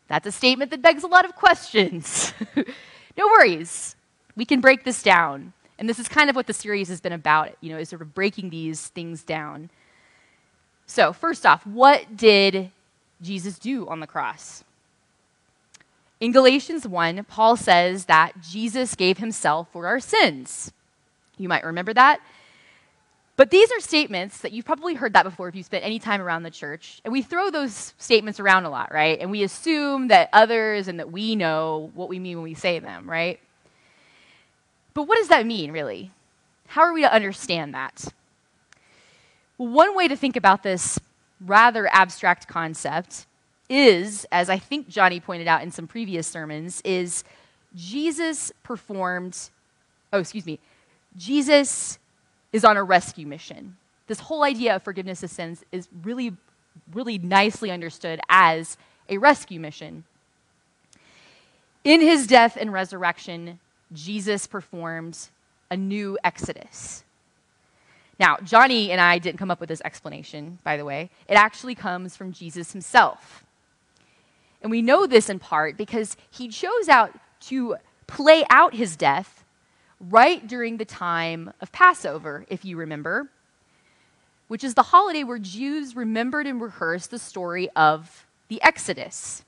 That's 0.08 0.28
a 0.28 0.32
statement 0.32 0.72
that 0.72 0.82
begs 0.82 1.04
a 1.04 1.08
lot 1.08 1.26
of 1.26 1.36
questions. 1.36 2.34
no 3.18 3.28
worries. 3.28 3.96
We 4.36 4.46
can 4.46 4.62
break 4.62 4.84
this 4.84 5.02
down. 5.04 5.54
And 5.80 5.90
this 5.90 6.00
is 6.00 6.08
kind 6.08 6.30
of 6.30 6.36
what 6.36 6.48
the 6.48 6.54
series 6.54 6.88
has 6.90 7.02
been 7.02 7.14
about, 7.14 7.56
you 7.62 7.72
know, 7.72 7.78
is 7.78 7.90
sort 7.90 8.02
of 8.02 8.14
breaking 8.14 8.50
these 8.50 8.88
things 8.88 9.24
down. 9.24 9.70
So, 10.86 11.14
first 11.14 11.46
off, 11.46 11.66
what 11.66 12.16
did 12.16 12.72
Jesus 13.22 13.58
do 13.58 13.88
on 13.88 14.00
the 14.00 14.08
cross? 14.08 14.64
In 16.20 16.32
Galatians 16.32 16.88
1, 16.88 17.26
Paul 17.26 17.58
says 17.58 18.06
that 18.06 18.40
Jesus 18.42 18.96
gave 18.96 19.18
himself 19.18 19.68
for 19.72 19.88
our 19.88 20.00
sins. 20.00 20.72
You 21.38 21.50
might 21.50 21.66
remember 21.66 21.94
that. 21.94 22.22
But 23.36 23.50
these 23.50 23.72
are 23.72 23.80
statements 23.80 24.40
that 24.40 24.52
you've 24.52 24.66
probably 24.66 24.94
heard 24.94 25.14
that 25.14 25.24
before 25.24 25.48
if 25.48 25.56
you 25.56 25.64
spent 25.64 25.84
any 25.84 25.98
time 25.98 26.22
around 26.22 26.44
the 26.44 26.52
church. 26.52 27.02
And 27.04 27.12
we 27.12 27.24
throw 27.24 27.50
those 27.50 27.94
statements 27.98 28.40
around 28.40 28.66
a 28.66 28.70
lot, 28.70 28.94
right? 28.94 29.20
And 29.20 29.32
we 29.32 29.42
assume 29.42 30.10
that 30.10 30.30
others 30.34 30.88
and 30.88 31.00
that 31.00 31.12
we 31.12 31.36
know 31.36 31.92
what 31.96 32.10
we 32.10 32.20
mean 32.20 32.38
when 32.38 32.44
we 32.44 32.54
say 32.54 32.78
them, 32.78 33.10
right? 33.10 33.40
But 34.94 35.04
what 35.04 35.18
does 35.18 35.30
that 35.30 35.48
mean, 35.48 35.72
really? 35.72 36.12
How 36.68 36.84
are 36.84 36.94
we 36.94 37.02
to 37.02 37.12
understand 37.12 37.74
that? 37.74 38.06
Well, 39.58 39.70
one 39.70 39.96
way 39.96 40.08
to 40.08 40.16
think 40.16 40.36
about 40.36 40.62
this 40.62 41.00
rather 41.42 41.88
abstract 41.92 42.48
concept 42.48 43.26
is, 43.68 44.28
as 44.32 44.50
I 44.50 44.60
think 44.60 44.88
Johnny 44.90 45.20
pointed 45.20 45.48
out 45.48 45.64
in 45.64 45.72
some 45.72 45.88
previous 45.88 46.28
sermons, 46.28 46.82
is 46.86 47.24
Jesus 47.76 48.52
performed, 48.62 49.50
oh, 50.12 50.20
excuse 50.20 50.46
me, 50.46 50.60
Jesus 51.18 51.98
is 52.54 52.64
on 52.64 52.78
a 52.78 52.84
rescue 52.84 53.28
mission. 53.28 53.76
This 54.08 54.22
whole 54.22 54.44
idea 54.44 54.76
of 54.76 54.84
forgiveness 54.84 55.24
of 55.24 55.32
sins 55.32 55.66
is 55.72 55.90
really, 56.04 56.34
really 56.94 57.18
nicely 57.18 57.72
understood 57.72 58.22
as 58.30 58.78
a 59.10 59.18
rescue 59.18 59.60
mission. 59.60 60.06
In 61.84 62.00
his 62.00 62.28
death 62.28 62.56
and 62.58 62.72
resurrection, 62.72 63.60
Jesus 63.92 64.48
performed 64.48 65.18
a 65.70 65.76
new 65.76 66.18
exodus. 66.24 67.04
Now, 68.20 68.38
Johnny 68.44 68.92
and 68.92 69.02
I 69.02 69.18
didn't 69.18 69.40
come 69.40 69.52
up 69.52 69.60
with 69.60 69.70
this 69.70 69.82
explanation, 69.84 70.60
by 70.64 70.78
the 70.78 70.86
way. 70.86 71.10
It 71.28 71.34
actually 71.34 71.76
comes 71.76 72.16
from 72.16 72.32
Jesus 72.32 72.72
himself. 72.72 73.44
And 74.62 74.72
we 74.72 74.82
know 74.82 75.08
this 75.08 75.30
in 75.30 75.40
part 75.40 75.76
because 75.76 76.16
he 76.30 76.48
chose 76.48 76.88
out 76.88 77.12
to 77.48 77.76
play 78.08 78.46
out 78.50 78.76
his 78.76 78.96
death 78.96 79.43
right 80.10 80.46
during 80.48 80.78
the 80.78 80.86
time 80.86 81.54
of 81.62 81.72
Passover, 81.72 82.46
if 82.50 82.66
you 82.66 82.78
remember, 82.78 83.30
which 84.48 84.64
is 84.64 84.74
the 84.74 84.84
holiday 84.84 85.24
where 85.24 85.40
Jews 85.40 85.96
remembered 85.96 86.46
and 86.46 86.62
rehearsed 86.62 87.12
the 87.12 87.20
story 87.20 87.70
of 87.76 88.26
the 88.50 88.62
Exodus. 88.62 89.44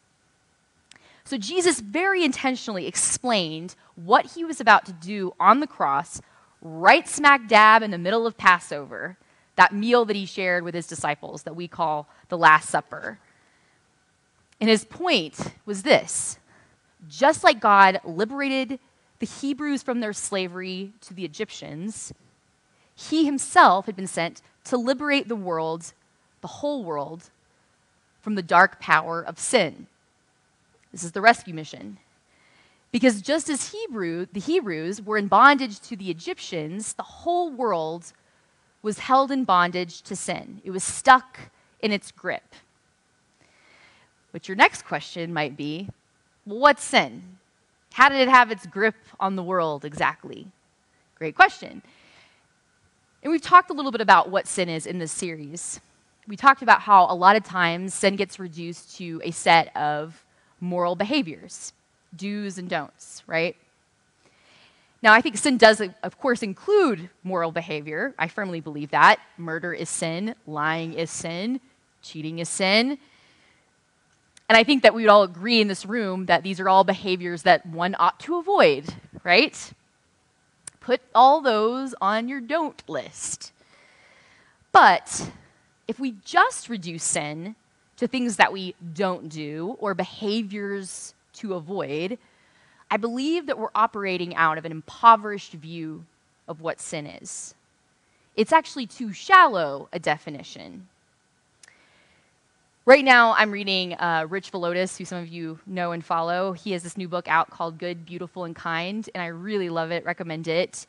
So 1.25 1.37
Jesus 1.37 1.79
very 1.79 2.23
intentionally 2.23 2.87
explained 2.87 3.75
what 3.95 4.27
he 4.33 4.45
was 4.45 4.61
about 4.61 4.85
to 4.85 4.93
do 4.93 5.33
on 5.39 5.59
the 5.59 5.67
cross, 5.67 6.21
right 6.61 7.07
smack 7.07 7.47
dab 7.47 7.81
in 7.83 7.91
the 7.91 7.97
middle 7.97 8.27
of 8.27 8.37
Passover, 8.37 9.17
that 9.55 9.73
meal 9.73 10.05
that 10.05 10.15
he 10.15 10.25
shared 10.25 10.63
with 10.63 10.75
his 10.75 10.87
disciples 10.87 11.43
that 11.43 11.55
we 11.55 11.67
call 11.67 12.07
the 12.29 12.37
Last 12.37 12.69
Supper. 12.69 13.19
And 14.61 14.69
his 14.69 14.85
point 14.85 15.53
was 15.65 15.83
this 15.83 16.39
just 17.07 17.43
like 17.43 17.59
God 17.59 17.99
liberated 18.03 18.79
the 19.19 19.25
Hebrews 19.25 19.83
from 19.83 19.99
their 19.99 20.13
slavery 20.13 20.91
to 21.01 21.13
the 21.13 21.25
Egyptians, 21.25 22.13
he 22.95 23.25
himself 23.25 23.85
had 23.85 23.95
been 23.95 24.07
sent 24.07 24.41
to 24.65 24.77
liberate 24.77 25.27
the 25.27 25.35
world, 25.35 25.93
the 26.41 26.47
whole 26.47 26.83
world, 26.83 27.29
from 28.21 28.35
the 28.35 28.41
dark 28.41 28.79
power 28.79 29.21
of 29.21 29.39
sin. 29.39 29.87
This 30.91 31.03
is 31.03 31.11
the 31.11 31.21
rescue 31.21 31.53
mission. 31.53 31.97
Because 32.91 33.21
just 33.21 33.49
as 33.49 33.73
Hebrew, 33.73 34.25
the 34.31 34.39
Hebrews 34.39 35.01
were 35.01 35.17
in 35.17 35.27
bondage 35.27 35.79
to 35.81 35.95
the 35.95 36.09
Egyptians, 36.09 36.93
the 36.93 37.03
whole 37.03 37.51
world 37.51 38.13
was 38.81 38.99
held 38.99 39.31
in 39.31 39.43
bondage 39.43 40.01
to 40.03 40.15
sin. 40.15 40.61
It 40.63 40.71
was 40.71 40.83
stuck 40.83 41.51
in 41.81 41.91
its 41.91 42.11
grip. 42.11 42.55
But 44.31 44.47
your 44.47 44.55
next 44.55 44.85
question 44.85 45.33
might 45.33 45.57
be 45.57 45.89
well, 46.45 46.59
what's 46.59 46.83
sin? 46.83 47.37
How 47.95 48.09
did 48.09 48.19
it 48.19 48.27
have 48.27 48.51
its 48.51 48.65
grip 48.65 48.95
on 49.21 49.37
the 49.37 49.41
world 49.41 49.85
exactly? 49.85 50.47
Great 51.17 51.33
question. 51.33 51.81
And 53.23 53.31
we've 53.31 53.41
talked 53.41 53.69
a 53.69 53.73
little 53.73 53.89
bit 53.89 54.01
about 54.01 54.29
what 54.29 54.47
sin 54.47 54.67
is 54.67 54.85
in 54.85 54.99
this 54.99 55.13
series. 55.13 55.79
We 56.27 56.35
talked 56.35 56.61
about 56.61 56.81
how 56.81 57.07
a 57.09 57.15
lot 57.15 57.37
of 57.37 57.45
times 57.45 57.93
sin 57.93 58.17
gets 58.17 58.37
reduced 58.37 58.97
to 58.97 59.21
a 59.23 59.31
set 59.31 59.73
of 59.77 60.25
moral 60.59 60.97
behaviors, 60.97 61.71
do's 62.13 62.57
and 62.57 62.67
don'ts, 62.67 63.23
right? 63.27 63.55
Now, 65.01 65.13
I 65.13 65.21
think 65.21 65.37
sin 65.37 65.55
does, 65.55 65.81
of 66.03 66.19
course, 66.19 66.43
include 66.43 67.09
moral 67.23 67.53
behavior. 67.53 68.13
I 68.19 68.27
firmly 68.27 68.59
believe 68.59 68.91
that. 68.91 69.21
Murder 69.37 69.71
is 69.71 69.89
sin, 69.89 70.35
lying 70.45 70.95
is 70.95 71.09
sin, 71.09 71.61
cheating 72.01 72.39
is 72.39 72.49
sin. 72.49 72.97
And 74.47 74.57
I 74.57 74.63
think 74.63 74.83
that 74.83 74.93
we 74.93 75.03
would 75.03 75.09
all 75.09 75.23
agree 75.23 75.59
in 75.59 75.67
this 75.67 75.85
room 75.85 76.27
that 76.27 76.43
these 76.43 76.59
are 76.59 76.69
all 76.69 76.83
behaviors 76.83 77.43
that 77.43 77.65
one 77.65 77.95
ought 77.97 78.19
to 78.21 78.37
avoid, 78.37 78.93
right? 79.23 79.73
Put 80.79 81.01
all 81.15 81.41
those 81.41 81.95
on 81.99 82.27
your 82.27 82.41
don't 82.41 82.81
list. 82.87 83.51
But 84.71 85.31
if 85.87 85.99
we 85.99 86.15
just 86.23 86.69
reduce 86.69 87.03
sin 87.03 87.55
to 87.97 88.07
things 88.07 88.35
that 88.35 88.53
we 88.53 88.75
don't 88.93 89.29
do 89.29 89.77
or 89.79 89.93
behaviors 89.95 91.15
to 91.33 91.55
avoid, 91.55 92.19
I 92.91 92.97
believe 92.97 93.47
that 93.47 93.57
we're 93.57 93.69
operating 93.73 94.35
out 94.35 94.57
of 94.57 94.65
an 94.65 94.71
impoverished 94.71 95.53
view 95.53 96.05
of 96.47 96.61
what 96.61 96.79
sin 96.79 97.07
is. 97.07 97.55
It's 98.35 98.51
actually 98.51 98.85
too 98.85 99.11
shallow 99.11 99.89
a 99.91 99.97
definition. 99.97 100.87
Right 102.87 103.03
now, 103.03 103.33
I'm 103.33 103.49
reading 103.49 103.95
uh, 103.95 104.27
Rich 104.29 104.51
Villodas, 104.51 104.95
who 104.95 105.05
some 105.05 105.17
of 105.17 105.27
you 105.27 105.57
know 105.65 105.91
and 105.91 106.05
follow. 106.05 106.51
He 106.51 106.71
has 106.73 106.83
this 106.83 106.97
new 106.97 107.07
book 107.07 107.27
out 107.27 107.49
called 107.49 107.79
Good, 107.79 108.05
Beautiful, 108.05 108.43
and 108.43 108.55
Kind, 108.55 109.09
and 109.15 109.23
I 109.23 109.25
really 109.25 109.69
love 109.69 109.89
it, 109.89 110.05
recommend 110.05 110.47
it. 110.47 110.85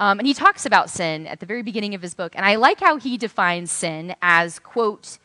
Um, 0.00 0.18
and 0.18 0.26
he 0.26 0.34
talks 0.34 0.66
about 0.66 0.90
sin 0.90 1.28
at 1.28 1.38
the 1.38 1.46
very 1.46 1.62
beginning 1.62 1.94
of 1.94 2.02
his 2.02 2.12
book, 2.12 2.32
and 2.34 2.44
I 2.44 2.56
like 2.56 2.80
how 2.80 2.96
he 2.96 3.16
defines 3.16 3.70
sin 3.70 4.16
as, 4.20 4.58
quote, 4.58 5.18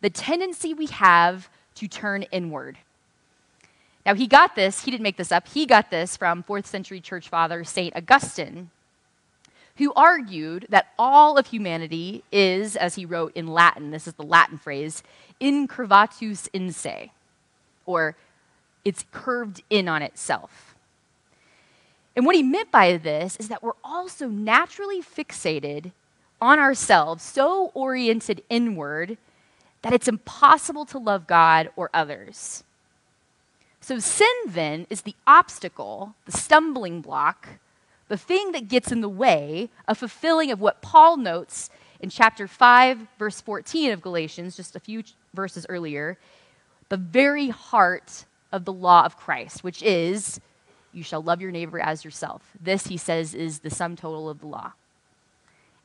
the 0.00 0.10
tendency 0.10 0.74
we 0.74 0.86
have 0.86 1.48
to 1.76 1.86
turn 1.86 2.24
inward. 2.32 2.78
Now, 4.04 4.14
he 4.14 4.26
got 4.26 4.56
this, 4.56 4.82
he 4.82 4.90
didn't 4.90 5.04
make 5.04 5.18
this 5.18 5.30
up, 5.30 5.46
he 5.46 5.66
got 5.66 5.92
this 5.92 6.16
from 6.16 6.42
fourth 6.42 6.66
century 6.66 7.00
church 7.00 7.28
father 7.28 7.62
St. 7.62 7.94
Augustine, 7.94 8.70
who 9.76 9.92
argued 9.94 10.66
that 10.68 10.88
all 10.98 11.38
of 11.38 11.46
humanity 11.46 12.24
is, 12.32 12.74
as 12.74 12.96
he 12.96 13.06
wrote 13.06 13.36
in 13.36 13.46
Latin, 13.46 13.92
this 13.92 14.08
is 14.08 14.14
the 14.14 14.24
Latin 14.24 14.58
phrase, 14.58 15.04
incurvatus 15.40 16.48
in 16.52 16.72
se, 16.72 17.12
or 17.86 18.16
it's 18.84 19.04
curved 19.12 19.62
in 19.70 19.88
on 19.88 20.02
itself. 20.02 20.74
And 22.16 22.26
what 22.26 22.36
he 22.36 22.42
meant 22.42 22.70
by 22.70 22.96
this 22.96 23.36
is 23.36 23.48
that 23.48 23.62
we're 23.62 23.72
also 23.84 24.28
naturally 24.28 25.00
fixated 25.00 25.92
on 26.40 26.58
ourselves, 26.58 27.22
so 27.22 27.70
oriented 27.74 28.42
inward 28.48 29.18
that 29.82 29.92
it's 29.92 30.08
impossible 30.08 30.84
to 30.86 30.98
love 30.98 31.26
God 31.26 31.70
or 31.76 31.90
others. 31.94 32.64
So, 33.80 33.98
sin 33.98 34.28
then 34.46 34.86
is 34.90 35.02
the 35.02 35.14
obstacle, 35.26 36.14
the 36.26 36.32
stumbling 36.32 37.00
block, 37.00 37.48
the 38.08 38.18
thing 38.18 38.52
that 38.52 38.68
gets 38.68 38.92
in 38.92 39.00
the 39.00 39.08
way 39.08 39.70
of 39.88 39.96
fulfilling 39.96 40.50
of 40.50 40.60
what 40.60 40.82
Paul 40.82 41.16
notes 41.16 41.70
in 42.00 42.10
chapter 42.10 42.46
5, 42.46 43.06
verse 43.18 43.40
14 43.40 43.92
of 43.92 44.02
Galatians, 44.02 44.56
just 44.56 44.76
a 44.76 44.80
few 44.80 45.02
verses 45.34 45.66
earlier, 45.68 46.18
the 46.88 46.96
very 46.96 47.48
heart 47.48 48.24
of 48.52 48.64
the 48.64 48.72
law 48.72 49.04
of 49.04 49.16
Christ, 49.16 49.62
which 49.62 49.82
is, 49.82 50.40
you 50.92 51.02
shall 51.02 51.22
love 51.22 51.40
your 51.40 51.52
neighbor 51.52 51.78
as 51.80 52.04
yourself. 52.04 52.42
This, 52.60 52.88
he 52.88 52.96
says, 52.96 53.34
is 53.34 53.60
the 53.60 53.70
sum 53.70 53.96
total 53.96 54.28
of 54.28 54.40
the 54.40 54.46
law. 54.46 54.72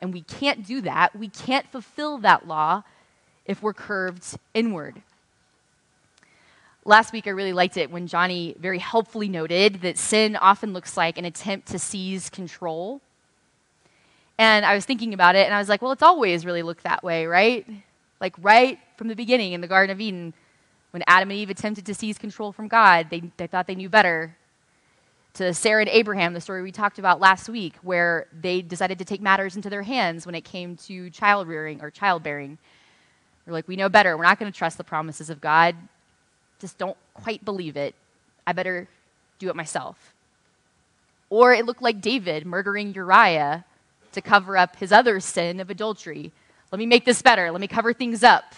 And 0.01 0.13
we 0.13 0.21
can't 0.21 0.65
do 0.65 0.81
that. 0.81 1.15
We 1.15 1.29
can't 1.29 1.67
fulfill 1.71 2.17
that 2.19 2.47
law 2.47 2.83
if 3.45 3.61
we're 3.61 3.73
curved 3.73 4.37
inward. 4.53 5.01
Last 6.83 7.13
week, 7.13 7.25
I 7.25 7.31
really 7.31 7.53
liked 7.53 7.77
it 7.77 7.89
when 7.89 8.05
Johnny 8.05 8.55
very 8.59 8.79
helpfully 8.79 9.27
noted 9.27 9.81
that 9.81 9.97
sin 9.97 10.35
often 10.35 10.73
looks 10.73 10.95
like 10.97 11.17
an 11.17 11.25
attempt 11.25 11.67
to 11.69 11.79
seize 11.79 12.29
control. 12.29 13.01
And 14.37 14.65
I 14.65 14.75
was 14.75 14.85
thinking 14.85 15.13
about 15.13 15.35
it, 15.35 15.45
and 15.45 15.53
I 15.53 15.59
was 15.59 15.69
like, 15.69 15.81
well, 15.81 15.91
it's 15.91 16.03
always 16.03 16.45
really 16.45 16.61
looked 16.61 16.83
that 16.83 17.03
way, 17.03 17.25
right? 17.25 17.65
Like, 18.21 18.35
right 18.39 18.79
from 18.97 19.07
the 19.07 19.15
beginning 19.15 19.53
in 19.53 19.61
the 19.61 19.67
Garden 19.67 19.93
of 19.93 19.99
Eden, 19.99 20.33
when 20.91 21.03
Adam 21.07 21.29
and 21.29 21.39
Eve 21.39 21.49
attempted 21.49 21.85
to 21.85 21.93
seize 21.93 22.17
control 22.17 22.51
from 22.51 22.67
God, 22.67 23.07
they, 23.09 23.31
they 23.37 23.47
thought 23.47 23.67
they 23.67 23.75
knew 23.75 23.89
better. 23.89 24.37
To 25.33 25.53
Sarah 25.53 25.81
and 25.81 25.89
Abraham, 25.89 26.33
the 26.33 26.39
story 26.39 26.61
we 26.61 26.71
talked 26.71 26.97
about 26.97 27.19
last 27.19 27.49
week, 27.49 27.75
where 27.81 28.27
they 28.31 28.61
decided 28.61 28.99
to 28.99 29.05
take 29.05 29.19
matters 29.21 29.57
into 29.57 29.69
their 29.69 29.83
hands 29.83 30.25
when 30.25 30.35
it 30.35 30.45
came 30.45 30.77
to 30.77 31.09
child 31.09 31.49
rearing 31.49 31.81
or 31.81 31.91
childbearing. 31.91 32.57
We're 33.45 33.51
like, 33.51 33.67
we 33.67 33.75
know 33.75 33.89
better. 33.89 34.15
We're 34.15 34.23
not 34.23 34.39
going 34.39 34.51
to 34.51 34.57
trust 34.57 34.77
the 34.77 34.85
promises 34.85 35.29
of 35.29 35.41
God. 35.41 35.75
Just 36.61 36.77
don't 36.77 36.95
quite 37.13 37.43
believe 37.43 37.75
it. 37.75 37.93
I 38.47 38.53
better 38.53 38.87
do 39.37 39.49
it 39.49 39.55
myself. 39.55 40.13
Or 41.29 41.53
it 41.53 41.65
looked 41.65 41.81
like 41.81 41.99
David 41.99 42.45
murdering 42.45 42.93
Uriah 42.93 43.65
to 44.13 44.21
cover 44.21 44.55
up 44.55 44.77
his 44.77 44.93
other 44.93 45.19
sin 45.19 45.59
of 45.59 45.69
adultery. 45.69 46.31
Let 46.75 46.79
me 46.79 46.87
make 46.87 47.05
this 47.05 47.21
better. 47.21 47.51
Let 47.51 47.61
me 47.61 47.69
cover 47.69 47.93
things 47.93 48.21
up. 48.21 48.53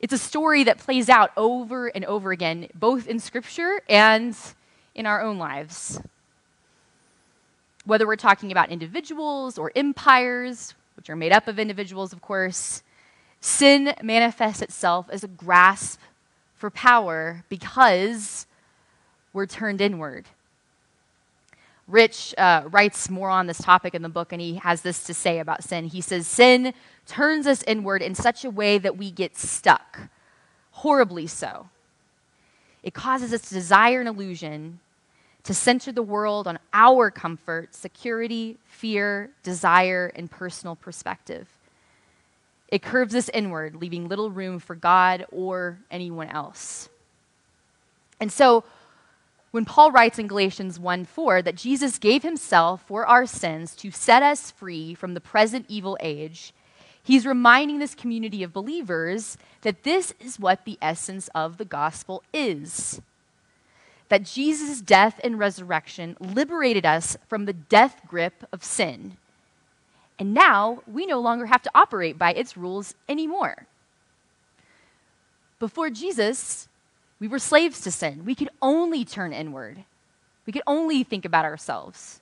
It's 0.00 0.14
a 0.14 0.18
story 0.18 0.64
that 0.64 0.78
plays 0.78 1.10
out 1.10 1.30
over 1.36 1.88
and 1.88 2.06
over 2.06 2.32
again, 2.32 2.68
both 2.74 3.06
in 3.06 3.20
Scripture 3.20 3.82
and 3.86 4.34
in 4.94 5.04
our 5.04 5.20
own 5.20 5.36
lives. 5.36 6.00
Whether 7.84 8.06
we're 8.06 8.16
talking 8.16 8.50
about 8.50 8.70
individuals 8.70 9.58
or 9.58 9.72
empires, 9.76 10.72
which 10.96 11.10
are 11.10 11.16
made 11.16 11.32
up 11.32 11.48
of 11.48 11.58
individuals, 11.58 12.14
of 12.14 12.22
course, 12.22 12.82
sin 13.42 13.92
manifests 14.02 14.62
itself 14.62 15.10
as 15.10 15.22
a 15.22 15.28
grasp 15.28 16.00
for 16.54 16.70
power 16.70 17.44
because 17.50 18.46
we're 19.34 19.44
turned 19.44 19.82
inward. 19.82 20.28
Rich 21.92 22.34
uh, 22.38 22.62
writes 22.70 23.10
more 23.10 23.28
on 23.28 23.46
this 23.46 23.58
topic 23.58 23.94
in 23.94 24.00
the 24.00 24.08
book, 24.08 24.32
and 24.32 24.40
he 24.40 24.54
has 24.54 24.80
this 24.80 25.04
to 25.04 25.12
say 25.12 25.40
about 25.40 25.62
sin. 25.62 25.84
He 25.84 26.00
says, 26.00 26.26
Sin 26.26 26.72
turns 27.06 27.46
us 27.46 27.62
inward 27.64 28.00
in 28.00 28.14
such 28.14 28.46
a 28.46 28.50
way 28.50 28.78
that 28.78 28.96
we 28.96 29.10
get 29.10 29.36
stuck, 29.36 30.08
horribly 30.70 31.26
so. 31.26 31.68
It 32.82 32.94
causes 32.94 33.34
us 33.34 33.42
to 33.42 33.54
desire 33.54 34.00
an 34.00 34.06
illusion, 34.06 34.80
to 35.44 35.52
center 35.52 35.92
the 35.92 36.02
world 36.02 36.48
on 36.48 36.58
our 36.72 37.10
comfort, 37.10 37.74
security, 37.74 38.56
fear, 38.64 39.28
desire, 39.42 40.10
and 40.16 40.30
personal 40.30 40.76
perspective. 40.76 41.46
It 42.68 42.80
curves 42.80 43.14
us 43.14 43.28
inward, 43.28 43.76
leaving 43.76 44.08
little 44.08 44.30
room 44.30 44.60
for 44.60 44.74
God 44.74 45.26
or 45.30 45.78
anyone 45.90 46.30
else. 46.30 46.88
And 48.18 48.32
so, 48.32 48.64
when 49.52 49.66
Paul 49.66 49.92
writes 49.92 50.18
in 50.18 50.26
Galatians 50.26 50.80
1 50.80 51.04
4 51.04 51.42
that 51.42 51.54
Jesus 51.54 51.98
gave 51.98 52.22
himself 52.22 52.82
for 52.86 53.06
our 53.06 53.26
sins 53.26 53.76
to 53.76 53.90
set 53.90 54.22
us 54.22 54.50
free 54.50 54.94
from 54.94 55.14
the 55.14 55.20
present 55.20 55.66
evil 55.68 55.96
age, 56.00 56.52
he's 57.02 57.26
reminding 57.26 57.78
this 57.78 57.94
community 57.94 58.42
of 58.42 58.52
believers 58.52 59.36
that 59.60 59.84
this 59.84 60.14
is 60.18 60.40
what 60.40 60.64
the 60.64 60.78
essence 60.80 61.28
of 61.34 61.58
the 61.58 61.66
gospel 61.66 62.22
is. 62.32 63.00
That 64.08 64.24
Jesus' 64.24 64.80
death 64.80 65.20
and 65.22 65.38
resurrection 65.38 66.16
liberated 66.18 66.86
us 66.86 67.16
from 67.28 67.44
the 67.44 67.52
death 67.52 68.00
grip 68.08 68.44
of 68.52 68.64
sin. 68.64 69.18
And 70.18 70.32
now 70.32 70.82
we 70.86 71.04
no 71.04 71.20
longer 71.20 71.46
have 71.46 71.62
to 71.62 71.70
operate 71.74 72.18
by 72.18 72.32
its 72.32 72.56
rules 72.56 72.94
anymore. 73.06 73.66
Before 75.58 75.90
Jesus, 75.90 76.68
we 77.22 77.28
were 77.28 77.38
slaves 77.38 77.80
to 77.82 77.92
sin. 77.92 78.24
We 78.24 78.34
could 78.34 78.48
only 78.60 79.04
turn 79.04 79.32
inward. 79.32 79.84
We 80.44 80.52
could 80.52 80.64
only 80.66 81.04
think 81.04 81.24
about 81.24 81.44
ourselves. 81.44 82.18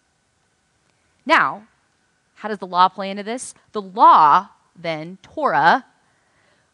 Now, 1.24 1.62
how 2.34 2.50
does 2.50 2.58
the 2.58 2.66
law 2.66 2.90
play 2.90 3.08
into 3.08 3.22
this? 3.22 3.54
The 3.72 3.80
law, 3.80 4.48
then, 4.76 5.16
Torah, 5.22 5.86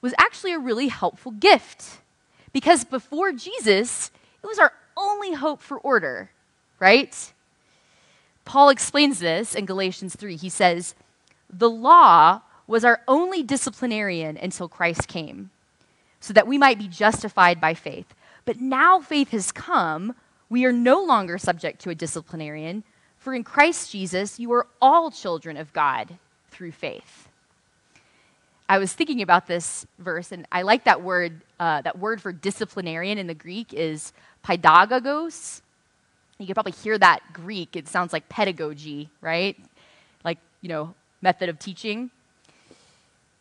was 0.00 0.12
actually 0.18 0.54
a 0.54 0.58
really 0.58 0.88
helpful 0.88 1.30
gift. 1.30 1.98
Because 2.52 2.82
before 2.82 3.30
Jesus, 3.30 4.10
it 4.42 4.46
was 4.48 4.58
our 4.58 4.72
only 4.96 5.34
hope 5.34 5.62
for 5.62 5.78
order, 5.78 6.30
right? 6.80 7.32
Paul 8.44 8.70
explains 8.70 9.20
this 9.20 9.54
in 9.54 9.66
Galatians 9.66 10.16
3. 10.16 10.34
He 10.34 10.48
says, 10.48 10.96
The 11.48 11.70
law 11.70 12.40
was 12.66 12.84
our 12.84 13.02
only 13.06 13.44
disciplinarian 13.44 14.36
until 14.36 14.68
Christ 14.68 15.06
came 15.06 15.50
so 16.26 16.34
that 16.34 16.48
we 16.48 16.58
might 16.58 16.76
be 16.76 16.88
justified 16.88 17.60
by 17.60 17.72
faith. 17.72 18.12
But 18.44 18.60
now 18.60 19.00
faith 19.00 19.30
has 19.30 19.52
come, 19.52 20.16
we 20.48 20.64
are 20.64 20.72
no 20.72 21.04
longer 21.04 21.38
subject 21.38 21.80
to 21.82 21.90
a 21.90 21.94
disciplinarian, 21.94 22.82
for 23.16 23.32
in 23.32 23.44
Christ 23.44 23.92
Jesus 23.92 24.40
you 24.40 24.52
are 24.52 24.66
all 24.82 25.12
children 25.12 25.56
of 25.56 25.72
God 25.72 26.18
through 26.50 26.72
faith. 26.72 27.28
I 28.68 28.78
was 28.78 28.92
thinking 28.92 29.22
about 29.22 29.46
this 29.46 29.86
verse, 30.00 30.32
and 30.32 30.48
I 30.50 30.62
like 30.62 30.82
that 30.84 31.00
word. 31.00 31.42
Uh, 31.60 31.82
that 31.82 31.96
word 32.00 32.20
for 32.20 32.32
disciplinarian 32.32 33.18
in 33.18 33.28
the 33.28 33.34
Greek 33.34 33.72
is 33.72 34.12
pedagogos. 34.44 35.62
You 36.38 36.46
can 36.46 36.54
probably 36.54 36.72
hear 36.72 36.98
that 36.98 37.20
Greek. 37.32 37.76
It 37.76 37.86
sounds 37.86 38.12
like 38.12 38.28
pedagogy, 38.28 39.10
right? 39.20 39.56
Like, 40.24 40.38
you 40.60 40.68
know, 40.68 40.92
method 41.22 41.48
of 41.48 41.60
teaching. 41.60 42.10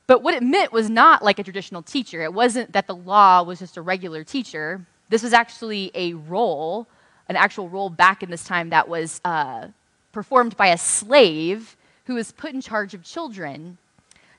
But 0.08 0.22
what 0.22 0.34
it 0.34 0.44
meant 0.44 0.72
was 0.72 0.90
not 0.90 1.24
like 1.24 1.40
a 1.40 1.44
traditional 1.44 1.82
teacher. 1.82 2.22
It 2.22 2.34
wasn't 2.34 2.74
that 2.74 2.88
the 2.88 2.96
law 2.96 3.44
was 3.44 3.60
just 3.60 3.78
a 3.78 3.82
regular 3.82 4.24
teacher. 4.24 4.86
This 5.10 5.24
was 5.24 5.34
actually 5.34 5.92
a 5.96 6.14
role 6.14 6.88
an 7.28 7.36
actual 7.36 7.70
role 7.70 7.90
back 7.90 8.24
in 8.24 8.30
this 8.30 8.44
time 8.44 8.70
that 8.70 8.88
was 8.88 9.20
uh, 9.26 9.68
performed 10.12 10.56
by 10.58 10.68
a 10.68 10.78
slave 10.78 11.76
who 12.06 12.16
was 12.16 12.32
put 12.32 12.54
in 12.54 12.62
charge 12.62 12.94
of 12.94 13.04
children, 13.04 13.78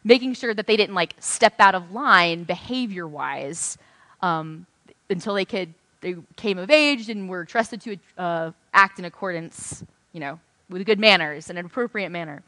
making 0.04 0.34
sure 0.34 0.54
that 0.54 0.66
they 0.66 0.76
didn't 0.76 0.94
like 0.94 1.14
step 1.18 1.54
out 1.58 1.74
of 1.74 1.92
line 1.92 2.44
behavior 2.44 3.08
wise 3.08 3.76
um, 4.22 4.66
until 5.10 5.34
they 5.34 5.44
could 5.44 5.72
they 6.02 6.14
came 6.36 6.58
of 6.58 6.70
age 6.70 7.08
and 7.08 7.28
were 7.28 7.44
trusted 7.44 7.80
to 7.80 7.96
uh, 8.18 8.50
act 8.74 8.98
in 8.98 9.06
accordance, 9.06 9.82
you 10.12 10.20
know, 10.20 10.38
with 10.68 10.84
good 10.84 11.00
manners 11.00 11.48
and 11.48 11.58
an 11.58 11.66
appropriate 11.66 12.10
manner. 12.10 12.42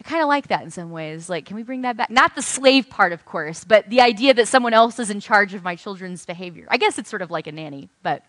I 0.00 0.02
kind 0.02 0.22
of 0.22 0.28
like 0.28 0.48
that 0.48 0.62
in 0.62 0.70
some 0.70 0.90
ways. 0.90 1.28
Like, 1.28 1.44
can 1.44 1.56
we 1.56 1.62
bring 1.62 1.82
that 1.82 1.94
back? 1.94 2.08
Not 2.08 2.34
the 2.34 2.40
slave 2.40 2.88
part, 2.88 3.12
of 3.12 3.26
course, 3.26 3.64
but 3.64 3.90
the 3.90 4.00
idea 4.00 4.32
that 4.32 4.48
someone 4.48 4.72
else 4.72 4.98
is 4.98 5.10
in 5.10 5.20
charge 5.20 5.52
of 5.52 5.62
my 5.62 5.76
children's 5.76 6.24
behavior. 6.24 6.66
I 6.70 6.78
guess 6.78 6.98
it's 6.98 7.10
sort 7.10 7.20
of 7.20 7.30
like 7.30 7.46
a 7.46 7.52
nanny, 7.52 7.90
but 8.02 8.24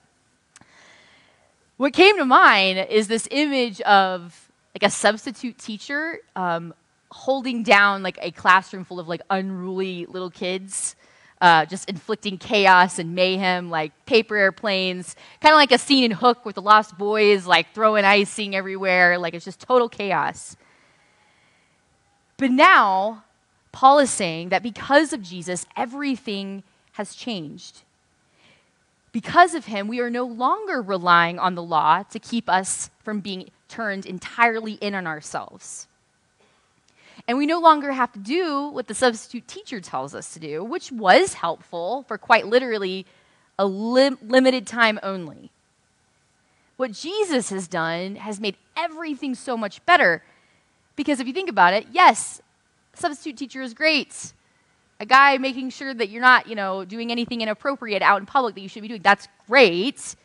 what 1.77 1.93
came 1.93 2.17
to 2.17 2.25
mind 2.25 2.77
is 2.89 3.07
this 3.07 3.25
image 3.31 3.79
of 3.81 4.51
like 4.75 4.83
a 4.83 4.91
substitute 4.91 5.57
teacher 5.57 6.19
um, 6.35 6.73
holding 7.09 7.63
down 7.63 8.03
like 8.03 8.19
a 8.21 8.31
classroom 8.31 8.83
full 8.83 8.99
of 8.99 9.07
like 9.07 9.21
unruly 9.29 10.05
little 10.07 10.29
kids. 10.29 10.95
Uh, 11.39 11.65
just 11.65 11.89
inflicting 11.89 12.37
chaos 12.37 12.99
and 12.99 13.15
mayhem, 13.15 13.71
like 13.71 13.91
paper 14.05 14.35
airplanes, 14.35 15.15
kind 15.41 15.51
of 15.51 15.57
like 15.57 15.71
a 15.71 15.77
scene 15.79 16.03
in 16.03 16.11
Hook 16.11 16.45
with 16.45 16.53
the 16.53 16.61
Lost 16.61 16.95
Boys, 16.99 17.47
like 17.47 17.73
throwing 17.73 18.05
icing 18.05 18.55
everywhere, 18.55 19.17
like 19.17 19.33
it's 19.33 19.43
just 19.43 19.59
total 19.59 19.89
chaos. 19.89 20.55
But 22.41 22.49
now, 22.49 23.23
Paul 23.71 23.99
is 23.99 24.09
saying 24.09 24.49
that 24.49 24.63
because 24.63 25.13
of 25.13 25.21
Jesus, 25.21 25.67
everything 25.77 26.63
has 26.93 27.13
changed. 27.13 27.83
Because 29.11 29.53
of 29.53 29.65
him, 29.65 29.87
we 29.87 29.99
are 29.99 30.09
no 30.09 30.25
longer 30.25 30.81
relying 30.81 31.37
on 31.37 31.53
the 31.53 31.61
law 31.61 32.01
to 32.01 32.17
keep 32.17 32.49
us 32.49 32.89
from 33.03 33.19
being 33.19 33.51
turned 33.69 34.07
entirely 34.07 34.73
in 34.73 34.95
on 34.95 35.05
ourselves. 35.05 35.85
And 37.27 37.37
we 37.37 37.45
no 37.45 37.59
longer 37.59 37.91
have 37.91 38.11
to 38.13 38.19
do 38.19 38.69
what 38.69 38.87
the 38.87 38.95
substitute 38.95 39.47
teacher 39.47 39.79
tells 39.79 40.15
us 40.15 40.33
to 40.33 40.39
do, 40.39 40.63
which 40.63 40.91
was 40.91 41.35
helpful 41.35 42.05
for 42.07 42.17
quite 42.17 42.47
literally 42.47 43.05
a 43.59 43.67
lim- 43.67 44.17
limited 44.19 44.65
time 44.65 44.99
only. 45.03 45.51
What 46.75 46.93
Jesus 46.93 47.51
has 47.51 47.67
done 47.67 48.15
has 48.15 48.39
made 48.39 48.55
everything 48.75 49.35
so 49.35 49.55
much 49.55 49.85
better. 49.85 50.23
Because 51.01 51.19
if 51.19 51.25
you 51.25 51.33
think 51.33 51.49
about 51.49 51.73
it, 51.73 51.87
yes, 51.91 52.43
substitute 52.93 53.35
teacher 53.35 53.63
is 53.63 53.73
great. 53.73 54.33
A 54.99 55.05
guy 55.07 55.39
making 55.39 55.71
sure 55.71 55.95
that 55.95 56.09
you're 56.09 56.21
not, 56.21 56.45
you 56.45 56.53
know, 56.53 56.85
doing 56.85 57.11
anything 57.11 57.41
inappropriate 57.41 58.03
out 58.03 58.19
in 58.19 58.27
public 58.27 58.53
that 58.53 58.61
you 58.61 58.69
should 58.69 58.83
be 58.83 58.87
doing, 58.87 59.01
that's 59.01 59.27
great. 59.47 60.15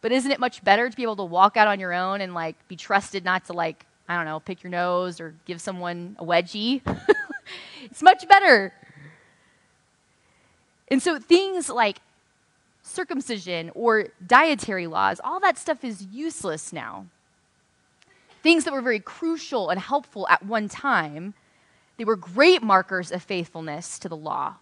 But 0.00 0.10
isn't 0.10 0.32
it 0.32 0.40
much 0.40 0.64
better 0.64 0.90
to 0.90 0.96
be 0.96 1.04
able 1.04 1.14
to 1.14 1.24
walk 1.24 1.56
out 1.56 1.68
on 1.68 1.78
your 1.78 1.92
own 1.92 2.20
and 2.20 2.34
like 2.34 2.56
be 2.66 2.74
trusted 2.74 3.24
not 3.24 3.44
to 3.44 3.52
like, 3.52 3.86
I 4.08 4.16
don't 4.16 4.24
know, 4.24 4.40
pick 4.40 4.64
your 4.64 4.70
nose 4.72 5.20
or 5.20 5.32
give 5.44 5.60
someone 5.60 6.16
a 6.18 6.24
wedgie? 6.24 6.80
it's 7.84 8.02
much 8.02 8.26
better. 8.26 8.72
And 10.88 11.00
so 11.00 11.20
things 11.20 11.68
like 11.68 12.00
circumcision 12.82 13.70
or 13.76 14.08
dietary 14.26 14.88
laws, 14.88 15.20
all 15.22 15.38
that 15.38 15.56
stuff 15.56 15.84
is 15.84 16.04
useless 16.10 16.72
now 16.72 17.06
things 18.46 18.62
that 18.62 18.72
were 18.72 18.80
very 18.80 19.00
crucial 19.00 19.70
and 19.70 19.80
helpful 19.80 20.24
at 20.28 20.46
one 20.46 20.68
time. 20.68 21.34
They 21.96 22.04
were 22.04 22.14
great 22.14 22.62
markers 22.62 23.10
of 23.10 23.20
faithfulness 23.20 23.98
to 23.98 24.08
the 24.08 24.16
law 24.16 24.54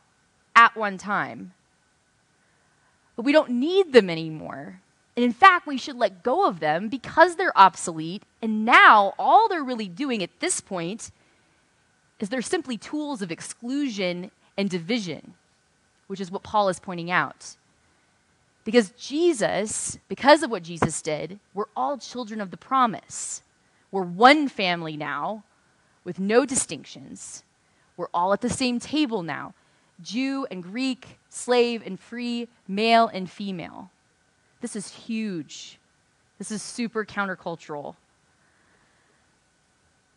at 0.56 0.74
one 0.74 0.96
time. 0.96 1.52
But 3.14 3.26
we 3.26 3.32
don't 3.32 3.50
need 3.50 3.92
them 3.92 4.08
anymore. 4.08 4.80
And 5.16 5.22
in 5.22 5.34
fact, 5.34 5.66
we 5.66 5.76
should 5.76 5.96
let 5.96 6.22
go 6.22 6.48
of 6.48 6.60
them 6.60 6.88
because 6.88 7.36
they're 7.36 7.56
obsolete. 7.58 8.22
And 8.40 8.64
now, 8.64 9.12
all 9.18 9.48
they're 9.48 9.62
really 9.62 9.88
doing 9.88 10.22
at 10.22 10.40
this 10.40 10.62
point 10.62 11.10
is 12.20 12.30
they're 12.30 12.40
simply 12.40 12.78
tools 12.78 13.20
of 13.20 13.30
exclusion 13.30 14.30
and 14.56 14.70
division, 14.70 15.34
which 16.06 16.22
is 16.22 16.30
what 16.30 16.42
Paul 16.42 16.70
is 16.70 16.80
pointing 16.80 17.10
out. 17.10 17.54
Because 18.64 18.92
Jesus, 18.92 19.98
because 20.08 20.42
of 20.42 20.50
what 20.50 20.62
Jesus 20.62 21.02
did, 21.02 21.38
we're 21.52 21.68
all 21.76 21.98
children 21.98 22.40
of 22.40 22.50
the 22.50 22.56
promise. 22.56 23.42
We're 23.94 24.02
one 24.02 24.48
family 24.48 24.96
now 24.96 25.44
with 26.02 26.18
no 26.18 26.44
distinctions. 26.44 27.44
We're 27.96 28.08
all 28.12 28.32
at 28.32 28.40
the 28.40 28.50
same 28.50 28.80
table 28.80 29.22
now 29.22 29.54
Jew 30.02 30.48
and 30.50 30.64
Greek, 30.64 31.20
slave 31.28 31.80
and 31.86 32.00
free, 32.00 32.48
male 32.66 33.06
and 33.06 33.30
female. 33.30 33.92
This 34.60 34.74
is 34.74 34.90
huge. 34.90 35.78
This 36.38 36.50
is 36.50 36.60
super 36.60 37.04
countercultural. 37.04 37.94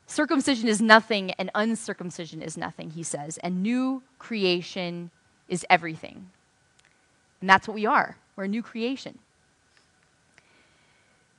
Circumcision 0.08 0.68
is 0.68 0.82
nothing, 0.82 1.30
and 1.34 1.52
uncircumcision 1.54 2.42
is 2.42 2.58
nothing, 2.58 2.90
he 2.90 3.04
says, 3.04 3.38
and 3.44 3.62
new 3.62 4.02
creation 4.18 5.12
is 5.50 5.64
everything. 5.70 6.32
And 7.42 7.48
that's 7.48 7.68
what 7.68 7.76
we 7.76 7.86
are. 7.86 8.18
We're 8.36 8.46
a 8.46 8.48
new 8.48 8.64
creation 8.64 9.20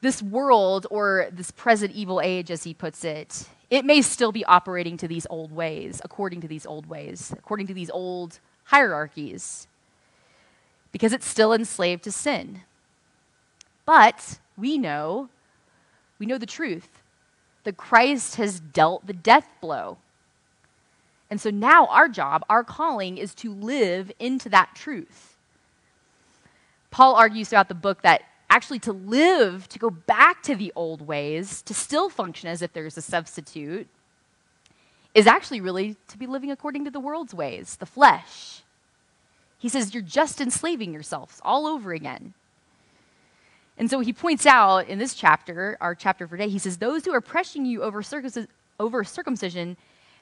this 0.00 0.22
world 0.22 0.86
or 0.90 1.28
this 1.32 1.50
present 1.50 1.92
evil 1.92 2.20
age, 2.20 2.50
as 2.50 2.64
he 2.64 2.74
puts 2.74 3.04
it, 3.04 3.46
it 3.70 3.84
may 3.84 4.00
still 4.00 4.32
be 4.32 4.44
operating 4.44 4.96
to 4.96 5.08
these 5.08 5.26
old 5.28 5.52
ways, 5.52 6.00
according 6.04 6.40
to 6.40 6.48
these 6.48 6.64
old 6.64 6.86
ways, 6.86 7.34
according 7.36 7.66
to 7.66 7.74
these 7.74 7.90
old 7.90 8.40
hierarchies, 8.64 9.66
because 10.92 11.12
it's 11.12 11.26
still 11.26 11.52
enslaved 11.52 12.04
to 12.04 12.12
sin. 12.12 12.62
But 13.84 14.38
we 14.56 14.78
know, 14.78 15.28
we 16.18 16.26
know 16.26 16.38
the 16.38 16.46
truth 16.46 17.02
that 17.64 17.76
Christ 17.76 18.36
has 18.36 18.60
dealt 18.60 19.06
the 19.06 19.12
death 19.12 19.48
blow. 19.60 19.98
And 21.30 21.40
so 21.40 21.50
now 21.50 21.86
our 21.86 22.08
job, 22.08 22.44
our 22.48 22.64
calling, 22.64 23.18
is 23.18 23.34
to 23.36 23.52
live 23.52 24.10
into 24.18 24.48
that 24.48 24.74
truth. 24.74 25.36
Paul 26.90 27.14
argues 27.16 27.50
throughout 27.50 27.68
the 27.68 27.74
book 27.74 28.02
that 28.02 28.22
actually 28.50 28.78
to 28.80 28.92
live, 28.92 29.68
to 29.68 29.78
go 29.78 29.90
back 29.90 30.42
to 30.44 30.54
the 30.54 30.72
old 30.74 31.06
ways, 31.06 31.62
to 31.62 31.74
still 31.74 32.08
function 32.08 32.48
as 32.48 32.62
if 32.62 32.72
there's 32.72 32.96
a 32.96 33.02
substitute, 33.02 33.86
is 35.14 35.26
actually 35.26 35.60
really 35.60 35.96
to 36.08 36.18
be 36.18 36.26
living 36.26 36.50
according 36.50 36.84
to 36.84 36.90
the 36.90 37.00
world's 37.00 37.34
ways, 37.34 37.76
the 37.76 37.86
flesh. 37.86 38.62
He 39.58 39.68
says 39.68 39.92
you're 39.92 40.02
just 40.02 40.40
enslaving 40.40 40.92
yourselves 40.92 41.40
all 41.44 41.66
over 41.66 41.92
again. 41.92 42.34
And 43.76 43.90
so 43.90 44.00
he 44.00 44.12
points 44.12 44.46
out 44.46 44.88
in 44.88 44.98
this 44.98 45.14
chapter, 45.14 45.76
our 45.80 45.94
chapter 45.94 46.26
for 46.26 46.36
today, 46.36 46.50
he 46.50 46.58
says, 46.58 46.78
Those 46.78 47.04
who 47.04 47.12
are 47.12 47.20
pressing 47.20 47.64
you 47.64 47.82
over, 47.82 48.02
over 48.80 49.04
circumcision 49.04 49.76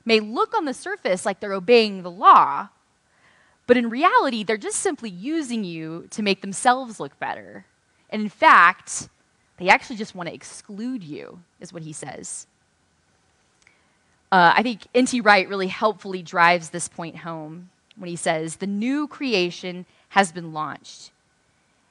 may 0.05 0.21
look 0.21 0.57
on 0.57 0.67
the 0.67 0.75
surface 0.75 1.25
like 1.25 1.41
they're 1.41 1.53
obeying 1.53 2.03
the 2.03 2.11
law, 2.11 2.69
but 3.67 3.77
in 3.77 3.91
reality, 3.91 4.45
they're 4.45 4.57
just 4.57 4.81
simply 4.81 5.11
using 5.11 5.65
you 5.65 6.07
to 6.11 6.23
make 6.23 6.41
themselves 6.41 7.01
look 7.01 7.19
better. 7.19 7.65
And 8.11 8.23
in 8.23 8.29
fact, 8.29 9.09
they 9.59 9.69
actually 9.69 9.97
just 9.97 10.15
want 10.15 10.29
to 10.29 10.35
exclude 10.35 11.03
you, 11.03 11.41
is 11.61 11.73
what 11.73 11.83
he 11.83 11.93
says. 11.93 12.47
Uh, 14.31 14.53
I 14.57 14.63
think 14.63 14.87
N.T. 14.95 15.21
Wright 15.21 15.49
really 15.49 15.69
helpfully 15.69 16.23
drives 16.23 16.71
this 16.71 16.89
point 16.89 17.19
home 17.19 17.71
when 17.97 18.09
he 18.09 18.17
says, 18.17 18.57
The 18.57 18.67
new 18.67 19.07
creation 19.07 19.87
has 20.11 20.33
been 20.33 20.53
launched. 20.53 21.11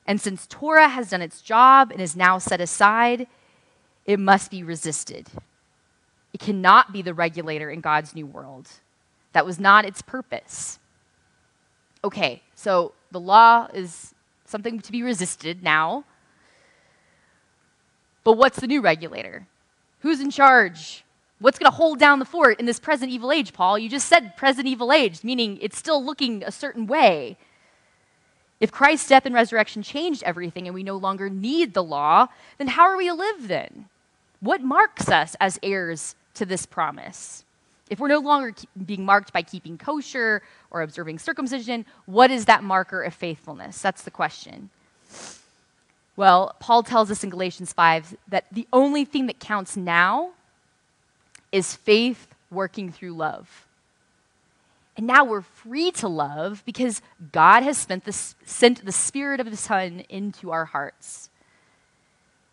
And 0.05 0.21
since 0.21 0.45
Torah 0.47 0.89
has 0.89 1.09
done 1.09 1.21
its 1.21 1.41
job 1.41 1.91
and 1.91 1.99
is 1.99 2.15
now 2.15 2.37
set 2.37 2.61
aside, 2.61 3.27
it 4.05 4.19
must 4.19 4.51
be 4.51 4.63
resisted. 4.63 5.27
It 6.33 6.39
cannot 6.39 6.93
be 6.93 7.01
the 7.01 7.13
regulator 7.13 7.69
in 7.69 7.81
God's 7.81 8.13
new 8.13 8.25
world. 8.25 8.69
That 9.33 9.45
was 9.45 9.59
not 9.59 9.85
its 9.85 10.01
purpose. 10.01 10.79
Okay, 12.03 12.43
so 12.55 12.93
the 13.11 13.19
law 13.19 13.67
is 13.73 14.13
something 14.45 14.79
to 14.79 14.91
be 14.91 15.03
resisted 15.03 15.63
now. 15.63 16.05
But 18.23 18.33
what's 18.33 18.59
the 18.59 18.67
new 18.67 18.81
regulator? 18.81 19.47
Who's 19.99 20.19
in 20.19 20.31
charge? 20.31 21.03
What's 21.39 21.59
going 21.59 21.71
to 21.71 21.75
hold 21.75 21.99
down 21.99 22.19
the 22.19 22.25
fort 22.25 22.59
in 22.59 22.65
this 22.65 22.79
present 22.79 23.11
evil 23.11 23.31
age, 23.31 23.53
Paul? 23.53 23.77
You 23.77 23.89
just 23.89 24.07
said 24.07 24.35
present 24.35 24.67
evil 24.67 24.91
age, 24.91 25.23
meaning 25.23 25.59
it's 25.61 25.77
still 25.77 26.03
looking 26.03 26.43
a 26.43 26.51
certain 26.51 26.87
way. 26.87 27.37
If 28.59 28.71
Christ's 28.71 29.09
death 29.09 29.25
and 29.25 29.35
resurrection 29.35 29.83
changed 29.83 30.23
everything 30.23 30.67
and 30.67 30.73
we 30.73 30.83
no 30.83 30.97
longer 30.97 31.29
need 31.29 31.73
the 31.73 31.83
law, 31.83 32.27
then 32.57 32.69
how 32.69 32.83
are 32.83 32.97
we 32.97 33.07
to 33.07 33.13
live 33.13 33.47
then? 33.47 33.89
What 34.39 34.61
marks 34.61 35.09
us 35.09 35.35
as 35.39 35.59
heirs 35.61 36.15
to 36.35 36.45
this 36.45 36.65
promise? 36.65 37.44
If 37.89 37.99
we're 37.99 38.07
no 38.07 38.19
longer 38.19 38.53
being 38.85 39.05
marked 39.05 39.31
by 39.31 39.43
keeping 39.43 39.77
kosher 39.77 40.41
or 40.71 40.81
observing 40.81 41.19
circumcision, 41.19 41.85
what 42.05 42.31
is 42.31 42.45
that 42.45 42.63
marker 42.63 43.03
of 43.03 43.13
faithfulness? 43.13 43.81
That's 43.81 44.03
the 44.03 44.11
question. 44.11 44.71
Well, 46.15 46.55
Paul 46.59 46.81
tells 46.81 47.11
us 47.11 47.23
in 47.23 47.29
Galatians 47.29 47.73
5 47.73 48.15
that 48.29 48.45
the 48.51 48.67
only 48.73 49.05
thing 49.05 49.27
that 49.27 49.39
counts 49.39 49.77
now 49.77 50.31
is 51.51 51.75
faith 51.75 52.27
working 52.49 52.91
through 52.91 53.13
love. 53.13 53.67
And 54.97 55.05
now 55.05 55.25
we're 55.25 55.41
free 55.41 55.91
to 55.91 56.07
love 56.07 56.63
because 56.65 57.01
God 57.33 57.63
has 57.63 57.85
the, 57.85 58.01
sent 58.45 58.85
the 58.85 58.91
Spirit 58.93 59.41
of 59.41 59.51
the 59.51 59.57
Son 59.57 60.03
into 60.09 60.51
our 60.51 60.65
hearts. 60.65 61.29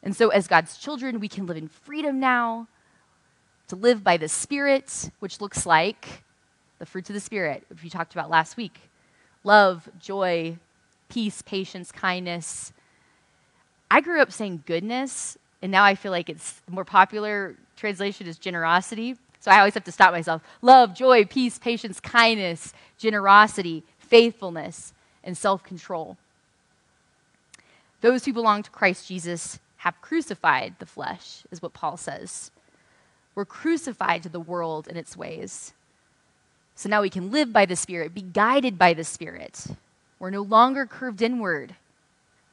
And 0.03 0.17
so, 0.17 0.31
as 0.31 0.49
God's 0.49 0.77
children, 0.79 1.21
we 1.21 1.29
can 1.29 1.47
live 1.47 1.57
in 1.57 1.69
freedom 1.69 2.19
now 2.19 2.67
to 3.69 3.77
live 3.77 4.05
by 4.05 4.17
the 4.17 4.29
Spirit, 4.29 5.11
which 5.21 5.41
looks 5.41 5.67
like 5.67 6.23
the 6.79 6.87
fruits 6.87 7.11
of 7.11 7.15
the 7.15 7.21
Spirit, 7.21 7.65
which 7.69 7.83
we 7.83 7.91
talked 7.91 8.13
about 8.13 8.31
last 8.31 8.57
week 8.57 8.81
love, 9.45 9.89
joy, 9.99 10.57
peace, 11.09 11.43
patience, 11.43 11.91
kindness. 11.91 12.73
I 13.91 14.01
grew 14.01 14.21
up 14.21 14.33
saying 14.33 14.65
goodness, 14.67 15.37
and 15.61 15.71
now 15.71 15.85
I 15.85 15.95
feel 15.95 16.13
like 16.13 16.29
it's 16.29 16.61
the 16.67 16.73
more 16.73 16.85
popular 16.85 17.57
translation 17.77 18.27
is 18.27 18.39
generosity. 18.39 19.17
So 19.41 19.51
I 19.51 19.59
always 19.59 19.75
have 19.75 19.85
to 19.85 19.93
stop 19.93 20.13
myself. 20.13 20.43
Love, 20.63 20.95
joy, 20.95 21.25
peace, 21.25 21.59
patience, 21.59 21.99
kindness, 21.99 22.73
generosity, 22.97 23.83
faithfulness, 23.99 24.93
and 25.25 25.37
self 25.37 25.63
control. 25.65 26.17
Those 28.01 28.25
who 28.25 28.33
belong 28.33 28.63
to 28.63 28.71
Christ 28.71 29.09
Jesus 29.09 29.59
have 29.79 30.01
crucified 30.01 30.75
the 30.79 30.87
flesh, 30.87 31.45
is 31.51 31.61
what 31.61 31.73
Paul 31.73 31.97
says. 31.97 32.53
We're 33.35 33.45
crucified 33.45 34.23
to 34.25 34.29
the 34.29 34.41
world 34.41 34.87
and 34.89 34.97
its 34.97 35.17
ways. 35.17 35.73
So 36.75 36.89
now 36.89 37.03
we 37.03 37.11
can 37.11 37.31
live 37.31 37.53
by 37.53 37.67
the 37.67 37.77
Spirit, 37.77 38.15
be 38.15 38.23
guided 38.23 38.79
by 38.79 38.95
the 38.95 39.05
Spirit. 39.05 39.67
We're 40.19 40.31
no 40.31 40.43
longer 40.43 40.87
curved 40.87 41.23
inward, 41.23 41.75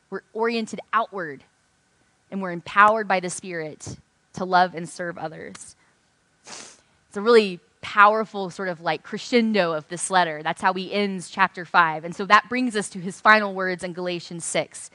we're 0.09 0.21
oriented 0.33 0.79
outward, 0.91 1.43
and 2.31 2.41
we're 2.41 2.51
empowered 2.51 3.07
by 3.07 3.19
the 3.19 3.29
Spirit 3.29 3.97
to 4.33 4.45
love 4.45 4.75
and 4.75 4.87
serve 4.87 5.17
others. 5.17 5.75
It's 6.45 7.17
a 7.17 7.21
really 7.21 7.59
powerful 7.81 8.49
sort 8.49 8.69
of 8.69 8.81
like 8.81 9.03
crescendo 9.03 9.71
of 9.73 9.87
this 9.87 10.11
letter. 10.11 10.43
That's 10.43 10.61
how 10.61 10.73
he 10.73 10.93
ends 10.93 11.29
chapter 11.29 11.65
5. 11.65 12.03
And 12.03 12.15
so 12.15 12.25
that 12.25 12.49
brings 12.49 12.75
us 12.75 12.89
to 12.89 12.99
his 12.99 13.21
final 13.21 13.53
words 13.53 13.83
in 13.83 13.93
Galatians 13.93 14.45
6. 14.45 14.91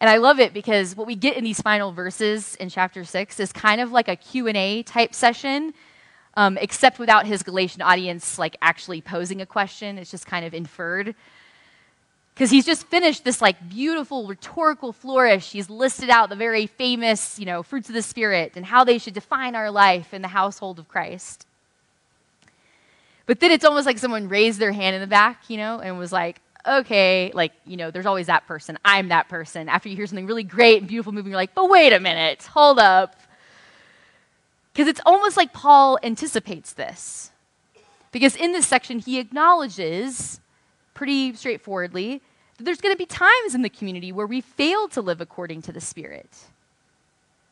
And 0.00 0.08
I 0.08 0.18
love 0.18 0.38
it 0.38 0.54
because 0.54 0.96
what 0.96 1.06
we 1.06 1.16
get 1.16 1.36
in 1.36 1.42
these 1.42 1.60
final 1.60 1.92
verses 1.92 2.54
in 2.56 2.68
chapter 2.68 3.04
6 3.04 3.40
is 3.40 3.52
kind 3.52 3.80
of 3.80 3.90
like 3.90 4.08
a 4.08 4.14
Q&A 4.14 4.84
type 4.84 5.12
session, 5.12 5.74
um, 6.34 6.56
except 6.58 7.00
without 7.00 7.26
his 7.26 7.42
Galatian 7.42 7.82
audience 7.82 8.38
like 8.38 8.56
actually 8.62 9.00
posing 9.00 9.40
a 9.40 9.46
question. 9.46 9.98
It's 9.98 10.10
just 10.10 10.26
kind 10.26 10.44
of 10.44 10.54
inferred. 10.54 11.16
Because 12.34 12.52
he's 12.52 12.64
just 12.64 12.86
finished 12.86 13.24
this 13.24 13.42
like 13.42 13.68
beautiful 13.68 14.28
rhetorical 14.28 14.92
flourish. 14.92 15.50
He's 15.50 15.68
listed 15.68 16.08
out 16.08 16.28
the 16.28 16.36
very 16.36 16.68
famous, 16.68 17.36
you 17.36 17.46
know, 17.46 17.64
fruits 17.64 17.88
of 17.88 17.96
the 17.96 18.02
Spirit 18.02 18.52
and 18.54 18.64
how 18.66 18.84
they 18.84 18.98
should 18.98 19.14
define 19.14 19.56
our 19.56 19.72
life 19.72 20.14
in 20.14 20.22
the 20.22 20.28
household 20.28 20.78
of 20.78 20.86
Christ. 20.86 21.44
But 23.26 23.40
then 23.40 23.50
it's 23.50 23.64
almost 23.64 23.86
like 23.86 23.98
someone 23.98 24.28
raised 24.28 24.60
their 24.60 24.70
hand 24.70 24.94
in 24.94 25.00
the 25.00 25.08
back, 25.08 25.50
you 25.50 25.56
know, 25.56 25.80
and 25.80 25.98
was 25.98 26.12
like, 26.12 26.40
okay, 26.68 27.30
like, 27.34 27.52
you 27.64 27.76
know, 27.76 27.90
there's 27.90 28.06
always 28.06 28.26
that 28.26 28.46
person. 28.46 28.78
I'm 28.84 29.08
that 29.08 29.28
person. 29.28 29.68
After 29.68 29.88
you 29.88 29.96
hear 29.96 30.06
something 30.06 30.26
really 30.26 30.44
great 30.44 30.78
and 30.78 30.88
beautiful 30.88 31.12
moving, 31.12 31.30
you're 31.30 31.40
like, 31.40 31.54
but 31.54 31.68
wait 31.68 31.92
a 31.92 32.00
minute, 32.00 32.42
hold 32.44 32.78
up. 32.78 33.16
Because 34.72 34.88
it's 34.88 35.00
almost 35.04 35.36
like 35.36 35.52
Paul 35.52 35.98
anticipates 36.02 36.72
this. 36.72 37.30
Because 38.12 38.36
in 38.36 38.52
this 38.52 38.66
section, 38.66 38.98
he 38.98 39.18
acknowledges 39.18 40.40
pretty 40.94 41.34
straightforwardly 41.34 42.22
that 42.56 42.64
there's 42.64 42.80
going 42.80 42.94
to 42.94 42.98
be 42.98 43.06
times 43.06 43.54
in 43.54 43.62
the 43.62 43.68
community 43.68 44.12
where 44.12 44.26
we 44.26 44.40
fail 44.40 44.88
to 44.88 45.00
live 45.00 45.20
according 45.20 45.62
to 45.62 45.72
the 45.72 45.80
Spirit. 45.80 46.28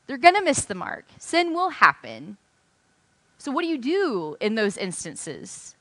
They're 0.05 0.17
going 0.17 0.35
to 0.35 0.41
miss 0.41 0.65
the 0.65 0.75
mark. 0.75 1.05
Sin 1.17 1.53
will 1.53 1.69
happen. 1.69 2.37
So, 3.37 3.51
what 3.51 3.61
do 3.61 3.67
you 3.67 3.77
do 3.77 4.37
in 4.39 4.55
those 4.55 4.77
instances? 4.77 5.75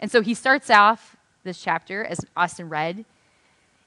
And 0.00 0.10
so 0.10 0.22
he 0.22 0.34
starts 0.34 0.70
off 0.70 1.16
this 1.44 1.60
chapter, 1.60 2.04
as 2.04 2.24
Austin 2.36 2.68
read, 2.68 3.04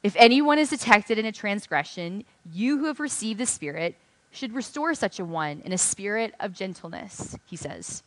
if 0.03 0.15
anyone 0.17 0.57
is 0.57 0.69
detected 0.69 1.19
in 1.19 1.25
a 1.25 1.31
transgression, 1.31 2.25
you 2.51 2.79
who 2.79 2.85
have 2.85 2.99
received 2.99 3.39
the 3.39 3.45
Spirit 3.45 3.95
should 4.31 4.53
restore 4.53 4.93
such 4.95 5.19
a 5.19 5.25
one 5.25 5.61
in 5.63 5.73
a 5.73 5.77
spirit 5.77 6.33
of 6.39 6.53
gentleness, 6.53 7.37
he 7.45 7.55
says. 7.55 8.01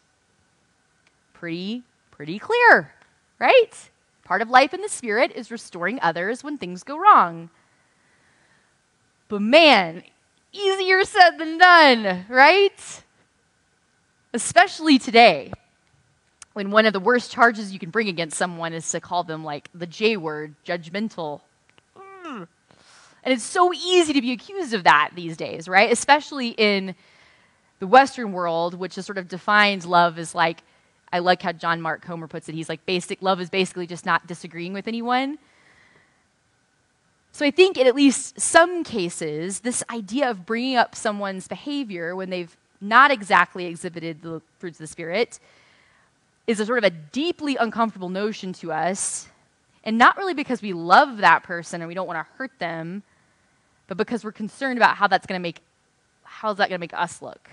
Pretty, 1.34 1.82
pretty 2.10 2.38
clear, 2.38 2.94
right? 3.38 3.90
Part 4.24 4.42
of 4.42 4.48
life 4.48 4.72
in 4.74 4.80
the 4.80 4.88
Spirit 4.88 5.32
is 5.34 5.50
restoring 5.50 5.98
others 6.00 6.42
when 6.42 6.58
things 6.58 6.82
go 6.82 6.98
wrong. 6.98 7.50
But 9.28 9.42
man, 9.42 10.02
easier 10.52 11.04
said 11.04 11.38
than 11.38 11.58
done, 11.58 12.24
right? 12.28 13.02
Especially 14.32 14.98
today 14.98 15.52
when 16.54 16.70
one 16.70 16.86
of 16.86 16.92
the 16.92 17.00
worst 17.00 17.30
charges 17.30 17.72
you 17.72 17.78
can 17.78 17.90
bring 17.90 18.08
against 18.08 18.38
someone 18.38 18.72
is 18.72 18.88
to 18.90 19.00
call 19.00 19.24
them 19.24 19.44
like 19.44 19.68
the 19.74 19.86
J 19.86 20.16
word, 20.16 20.54
judgmental. 20.64 21.40
Mm. 21.96 22.48
And 23.24 23.34
it's 23.34 23.42
so 23.42 23.72
easy 23.74 24.12
to 24.12 24.20
be 24.20 24.32
accused 24.32 24.72
of 24.72 24.84
that 24.84 25.10
these 25.14 25.36
days, 25.36 25.68
right? 25.68 25.90
Especially 25.92 26.50
in 26.50 26.94
the 27.80 27.86
Western 27.86 28.32
world, 28.32 28.74
which 28.74 28.96
is 28.96 29.04
sort 29.04 29.18
of 29.18 29.28
defines 29.28 29.84
love 29.84 30.18
as 30.18 30.34
like, 30.34 30.62
I 31.12 31.18
like 31.18 31.42
how 31.42 31.52
John 31.52 31.80
Mark 31.80 32.02
Comer 32.02 32.28
puts 32.28 32.48
it. 32.48 32.54
He's 32.54 32.68
like, 32.68 32.86
basic 32.86 33.20
love 33.20 33.40
is 33.40 33.50
basically 33.50 33.86
just 33.86 34.06
not 34.06 34.26
disagreeing 34.26 34.72
with 34.72 34.86
anyone. 34.88 35.38
So 37.32 37.44
I 37.44 37.50
think 37.50 37.76
in 37.76 37.88
at 37.88 37.96
least 37.96 38.38
some 38.38 38.84
cases, 38.84 39.60
this 39.60 39.82
idea 39.90 40.30
of 40.30 40.46
bringing 40.46 40.76
up 40.76 40.94
someone's 40.94 41.48
behavior 41.48 42.14
when 42.14 42.30
they've 42.30 42.56
not 42.80 43.10
exactly 43.10 43.66
exhibited 43.66 44.22
the 44.22 44.40
fruits 44.58 44.76
of 44.76 44.84
the 44.84 44.86
Spirit 44.86 45.40
is 46.46 46.60
a 46.60 46.66
sort 46.66 46.78
of 46.78 46.84
a 46.84 46.90
deeply 46.90 47.56
uncomfortable 47.56 48.08
notion 48.08 48.52
to 48.54 48.72
us, 48.72 49.28
and 49.82 49.98
not 49.98 50.16
really 50.16 50.34
because 50.34 50.62
we 50.62 50.72
love 50.72 51.18
that 51.18 51.42
person 51.42 51.80
and 51.80 51.88
we 51.88 51.94
don't 51.94 52.06
want 52.06 52.18
to 52.18 52.32
hurt 52.36 52.58
them, 52.58 53.02
but 53.86 53.96
because 53.96 54.24
we're 54.24 54.32
concerned 54.32 54.78
about 54.78 54.96
how 54.96 55.06
that's 55.06 55.26
going 55.26 55.38
to 55.38 55.42
make 55.42 55.60
how's 56.22 56.56
that 56.56 56.68
going 56.68 56.78
to 56.78 56.80
make 56.80 56.94
us 56.94 57.22
look. 57.22 57.48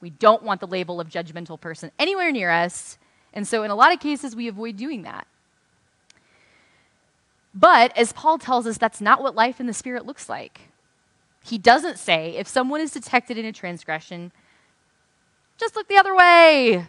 We 0.00 0.10
don't 0.10 0.42
want 0.42 0.60
the 0.60 0.66
label 0.66 1.00
of 1.00 1.08
judgmental 1.08 1.60
person 1.60 1.90
anywhere 1.98 2.32
near 2.32 2.50
us, 2.50 2.98
and 3.32 3.46
so 3.46 3.62
in 3.62 3.70
a 3.70 3.74
lot 3.74 3.92
of 3.92 4.00
cases 4.00 4.34
we 4.34 4.48
avoid 4.48 4.76
doing 4.76 5.02
that. 5.02 5.26
But 7.54 7.96
as 7.96 8.12
Paul 8.12 8.38
tells 8.38 8.66
us, 8.66 8.78
that's 8.78 9.00
not 9.00 9.22
what 9.22 9.34
life 9.34 9.60
in 9.60 9.66
the 9.66 9.72
Spirit 9.72 10.06
looks 10.06 10.28
like. 10.28 10.60
He 11.44 11.58
doesn't 11.58 11.98
say 11.98 12.36
if 12.36 12.46
someone 12.46 12.80
is 12.80 12.92
detected 12.92 13.38
in 13.38 13.46
a 13.46 13.52
transgression, 13.52 14.32
just 15.56 15.74
look 15.74 15.88
the 15.88 15.96
other 15.96 16.14
way 16.14 16.86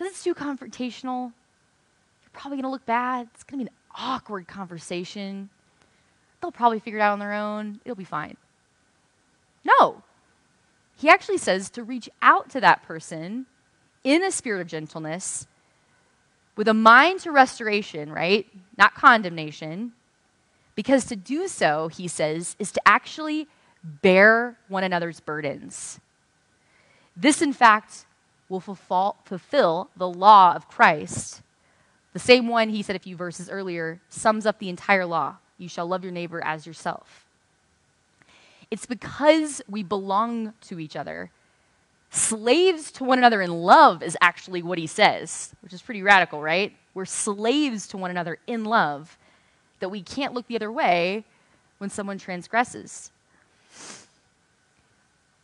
because 0.00 0.12
it's 0.14 0.24
too 0.24 0.34
confrontational. 0.34 1.30
You're 2.22 2.30
probably 2.32 2.56
going 2.56 2.62
to 2.62 2.70
look 2.70 2.86
bad. 2.86 3.28
It's 3.34 3.44
going 3.44 3.58
to 3.58 3.66
be 3.66 3.70
an 3.70 3.76
awkward 3.94 4.48
conversation. 4.48 5.50
They'll 6.40 6.50
probably 6.50 6.78
figure 6.78 7.00
it 7.00 7.02
out 7.02 7.12
on 7.12 7.18
their 7.18 7.34
own. 7.34 7.80
It'll 7.84 7.94
be 7.94 8.04
fine. 8.04 8.38
No. 9.62 10.02
He 10.96 11.10
actually 11.10 11.36
says 11.36 11.68
to 11.70 11.84
reach 11.84 12.08
out 12.22 12.48
to 12.48 12.62
that 12.62 12.82
person 12.82 13.44
in 14.02 14.24
a 14.24 14.30
spirit 14.30 14.62
of 14.62 14.68
gentleness 14.68 15.46
with 16.56 16.66
a 16.66 16.72
mind 16.72 17.20
to 17.20 17.30
restoration, 17.30 18.10
right? 18.10 18.46
Not 18.78 18.94
condemnation. 18.94 19.92
Because 20.76 21.04
to 21.06 21.16
do 21.16 21.46
so, 21.46 21.88
he 21.88 22.08
says, 22.08 22.56
is 22.58 22.72
to 22.72 22.80
actually 22.88 23.48
bear 23.84 24.56
one 24.68 24.82
another's 24.82 25.20
burdens. 25.20 26.00
This, 27.14 27.42
in 27.42 27.52
fact, 27.52 28.06
will 28.50 28.60
fulfill 28.60 29.88
the 29.96 30.08
law 30.08 30.52
of 30.54 30.68
Christ. 30.68 31.40
The 32.12 32.18
same 32.18 32.48
one, 32.48 32.68
he 32.68 32.82
said 32.82 32.96
a 32.96 32.98
few 32.98 33.16
verses 33.16 33.48
earlier, 33.48 34.00
sums 34.10 34.44
up 34.44 34.58
the 34.58 34.68
entire 34.68 35.06
law 35.06 35.36
you 35.60 35.68
shall 35.68 35.86
love 35.86 36.02
your 36.02 36.12
neighbor 36.12 36.42
as 36.42 36.66
yourself. 36.66 37.26
It's 38.70 38.86
because 38.86 39.60
we 39.68 39.82
belong 39.82 40.54
to 40.62 40.80
each 40.80 40.96
other. 40.96 41.30
Slaves 42.10 42.90
to 42.92 43.04
one 43.04 43.18
another 43.18 43.42
in 43.42 43.50
love 43.50 44.02
is 44.02 44.16
actually 44.20 44.62
what 44.62 44.78
he 44.78 44.86
says, 44.86 45.54
which 45.60 45.72
is 45.72 45.82
pretty 45.82 46.02
radical, 46.02 46.40
right? 46.40 46.74
We're 46.94 47.04
slaves 47.04 47.86
to 47.88 47.98
one 47.98 48.10
another 48.10 48.38
in 48.46 48.64
love, 48.64 49.18
that 49.80 49.90
we 49.90 50.02
can't 50.02 50.34
look 50.34 50.46
the 50.46 50.56
other 50.56 50.72
way 50.72 51.24
when 51.78 51.90
someone 51.90 52.18
transgresses. 52.18 53.12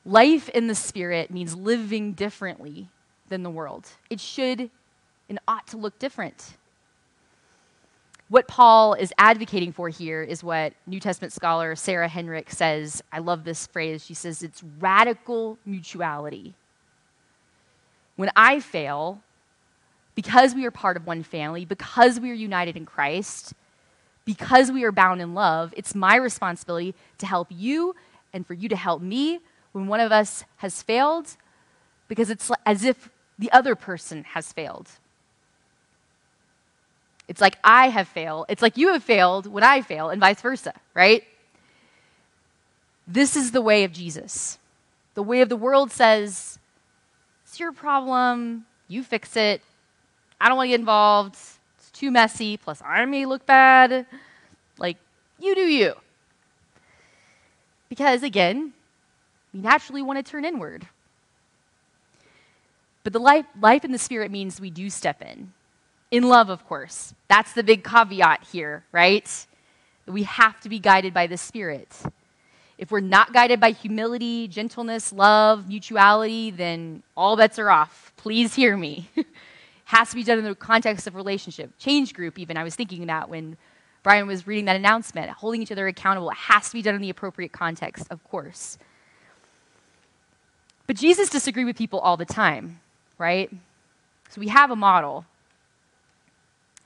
Life 0.05 0.49
in 0.49 0.67
the 0.67 0.75
Spirit 0.75 1.31
means 1.31 1.55
living 1.55 2.13
differently 2.13 2.89
than 3.29 3.43
the 3.43 3.51
world. 3.51 3.89
It 4.11 4.21
should 4.21 4.71
and 5.29 5.39
ought 5.49 5.67
to 5.69 5.77
look 5.77 5.99
different. 5.99 6.57
What 8.29 8.49
Paul 8.49 8.95
is 8.95 9.13
advocating 9.19 9.73
for 9.73 9.89
here 9.89 10.23
is 10.23 10.43
what 10.43 10.73
New 10.87 10.99
Testament 10.99 11.33
scholar 11.33 11.77
Sarah 11.77 12.09
Henrich 12.09 12.51
says. 12.51 13.03
I 13.13 13.21
love 13.21 13.45
this 13.45 13.67
phrase. 13.69 14.05
She 14.05 14.15
says 14.15 14.43
it's 14.43 14.65
radical 14.81 15.59
mutuality. 15.65 16.55
When 18.17 18.31
I 18.35 18.61
fail, 18.61 19.21
because 20.17 20.55
we 20.55 20.65
are 20.65 20.71
part 20.73 20.97
of 20.97 21.07
one 21.07 21.23
family, 21.23 21.65
because 21.65 22.19
we 22.19 22.31
are 22.31 22.35
united 22.35 22.77
in 22.77 22.85
Christ, 22.85 23.53
because 24.25 24.73
we 24.73 24.83
are 24.83 24.91
bound 24.91 25.21
in 25.21 25.35
love, 25.35 25.73
it's 25.77 25.95
my 25.95 26.17
responsibility 26.17 26.95
to 27.19 27.27
help 27.27 27.47
you 27.51 27.95
and 28.33 28.45
for 28.45 28.55
you 28.55 28.69
to 28.69 28.77
help 28.77 29.03
me 29.03 29.39
when 29.71 29.87
one 29.87 30.01
of 30.01 30.11
us 30.11 30.45
has 30.57 30.83
failed, 30.83 31.37
because 32.09 32.31
it's 32.31 32.51
as 32.65 32.83
if 32.83 33.09
the 33.39 33.51
other 33.53 33.75
person 33.75 34.25
has 34.25 34.53
failed. 34.53 34.89
It's 37.29 37.41
like 37.41 37.59
I 37.65 37.89
have 37.89 38.09
failed. 38.09 38.47
It's 38.49 38.63
like 38.63 38.77
you 38.77 38.93
have 38.93 39.03
failed 39.03 39.47
when 39.47 39.65
I 39.65 39.83
fail, 39.83 40.11
and 40.11 40.21
vice 40.21 40.41
versa, 40.41 40.73
right? 40.95 41.25
This 43.07 43.37
is 43.37 43.51
the 43.51 43.63
way 43.63 43.85
of 43.85 43.93
Jesus. 43.93 44.59
The 45.15 45.23
way 45.23 45.41
of 45.41 45.49
the 45.49 45.57
world 45.57 45.91
says, 45.91 46.59
it's 47.45 47.61
your 47.61 47.73
problem, 47.73 48.67
you 48.89 49.03
fix 49.03 49.37
it. 49.37 49.63
I 50.41 50.49
don't 50.49 50.57
want 50.57 50.67
to 50.67 50.71
get 50.71 50.81
involved. 50.81 51.37
It's 51.79 51.91
too 51.93 52.11
messy. 52.11 52.57
Plus, 52.57 52.83
I 52.85 53.05
may 53.07 53.25
look 53.25 53.47
bad. 53.47 54.07
Like, 54.79 54.99
you 55.39 55.55
do 55.55 55.63
you. 55.63 55.95
Because, 57.89 58.23
again, 58.23 58.73
we 59.55 59.61
naturally 59.61 60.03
want 60.03 60.19
to 60.19 60.31
turn 60.31 60.45
inward. 60.45 60.87
But 63.07 63.13
the 63.13 63.21
life, 63.21 63.47
life 63.63 63.85
in 63.85 63.93
the 63.93 64.01
Spirit 64.01 64.33
means 64.33 64.61
we 64.61 64.69
do 64.69 64.91
step 64.91 65.23
in. 65.23 65.53
In 66.11 66.25
love, 66.25 66.51
of 66.51 66.67
course. 66.67 67.15
That's 67.29 67.53
the 67.53 67.63
big 67.63 67.85
caveat 67.85 68.43
here, 68.51 68.83
right? 68.91 69.47
We 70.07 70.25
have 70.25 70.59
to 70.63 70.69
be 70.69 70.81
guided 70.81 71.15
by 71.15 71.29
the 71.29 71.37
Spirit. 71.37 71.97
If 72.79 72.91
we're 72.91 72.99
not 72.99 73.33
guided 73.33 73.61
by 73.61 73.71
humility, 73.71 74.49
gentleness, 74.49 75.13
love, 75.13 75.69
mutuality, 75.69 76.51
then 76.51 77.05
all 77.17 77.37
bets 77.37 77.61
are 77.61 77.71
off. 77.71 78.13
Please 78.17 78.57
hear 78.57 78.77
me. 78.77 79.09
Has 79.85 80.11
to 80.11 80.17
be 80.17 80.25
done 80.25 80.39
in 80.39 80.45
the 80.45 80.57
context 80.57 81.07
of 81.07 81.15
relationship. 81.15 81.79
Change 81.79 82.13
group, 82.13 82.41
even. 82.41 82.57
I 82.57 82.65
was 82.65 82.75
thinking 82.75 83.07
that 83.07 83.29
when 83.29 83.57
Brian 84.03 84.27
was 84.27 84.49
reading 84.49 84.65
that 84.65 84.75
announcement, 84.75 85.31
holding 85.31 85.63
each 85.63 85.71
other 85.71 85.87
accountable. 85.87 86.31
It 86.31 86.39
has 86.39 86.71
to 86.71 86.73
be 86.73 86.83
done 86.83 86.97
in 86.97 87.03
the 87.03 87.11
appropriate 87.11 87.53
context, 87.53 88.09
of 88.11 88.25
course. 88.25 88.79
But 90.89 90.97
Jesus 90.97 91.31
disagreed 91.31 91.67
with 91.67 91.79
people 91.79 92.01
all 92.01 92.17
the 92.17 92.25
time, 92.25 92.81
right? 93.19 93.51
So 94.29 94.41
we 94.41 94.49
have 94.49 94.71
a 94.71 94.77
model, 94.77 95.25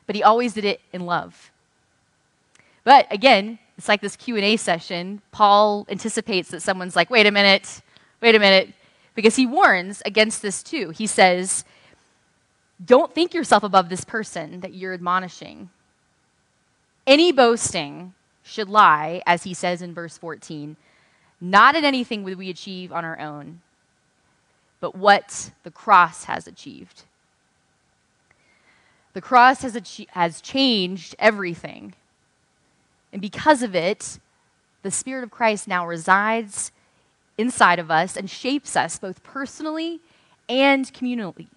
but 0.07 0.17
he 0.17 0.23
always 0.23 0.53
did 0.53 0.65
it 0.65 0.81
in 0.93 1.07
love. 1.07 1.51
But 2.85 3.07
again, 3.11 3.59
it's 3.77 3.89
like 3.89 4.01
this 4.01 4.17
Q&A 4.17 4.57
session. 4.57 5.23
Paul 5.33 5.87
anticipates 5.89 6.51
that 6.51 6.63
someone's 6.63 6.97
like, 6.97 7.11
"Wait 7.11 7.27
a 7.27 7.31
minute. 7.31 7.81
Wait 8.21 8.35
a 8.35 8.39
minute." 8.39 8.75
Because 9.15 9.37
he 9.37 9.47
warns 9.47 10.03
against 10.05 10.43
this 10.43 10.63
too. 10.63 10.91
He 10.91 11.07
says, 11.07 11.65
"Don't 12.85 13.15
think 13.15 13.35
yourself 13.35 13.63
above 13.63 13.89
this 13.89 14.05
person 14.05 14.61
that 14.61 14.75
you're 14.75 14.95
admonishing. 14.95 15.71
Any 17.07 17.33
boasting 17.33 18.15
should 18.43 18.69
lie, 18.69 19.23
as 19.27 19.45
he 19.45 19.55
says 19.55 19.83
in 19.83 19.95
verse 19.95 20.19
14, 20.19 20.77
not 21.41 21.75
in 21.75 21.85
anything 21.85 22.25
that 22.25 22.39
we 22.39 22.51
achieve 22.51 22.93
on 22.93 23.05
our 23.05 23.19
own, 23.19 23.63
but 24.81 24.97
what 24.97 25.53
the 25.63 25.71
cross 25.71 26.25
has 26.25 26.47
achieved. 26.47 27.05
The 29.13 29.21
cross 29.21 29.63
has, 29.63 29.79
has 30.11 30.41
changed 30.41 31.15
everything. 31.19 31.95
And 33.13 33.21
because 33.21 33.63
of 33.63 33.75
it, 33.75 34.19
the 34.83 34.91
Spirit 34.91 35.25
of 35.25 35.31
Christ 35.31 35.69
now 35.69 35.87
resides 35.87 36.73
inside 37.37 37.79
of 37.79 37.91
us 37.91 38.17
and 38.17 38.31
shapes 38.31 38.77
us 38.77 38.99
both 38.99 39.23
personally 39.23 40.01
and 40.49 40.93
communally. 40.93 41.49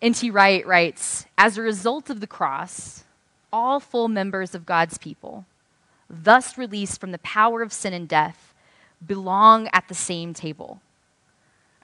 N.T. 0.00 0.30
Wright 0.30 0.66
writes 0.66 1.26
As 1.36 1.56
a 1.56 1.62
result 1.62 2.10
of 2.10 2.20
the 2.20 2.26
cross, 2.26 3.04
all 3.52 3.80
full 3.80 4.08
members 4.08 4.54
of 4.54 4.66
God's 4.66 4.98
people, 4.98 5.44
thus 6.08 6.58
released 6.58 7.00
from 7.00 7.12
the 7.12 7.18
power 7.18 7.62
of 7.62 7.72
sin 7.72 7.92
and 7.92 8.08
death, 8.08 8.54
belong 9.04 9.68
at 9.72 9.88
the 9.88 9.94
same 9.94 10.34
table. 10.34 10.80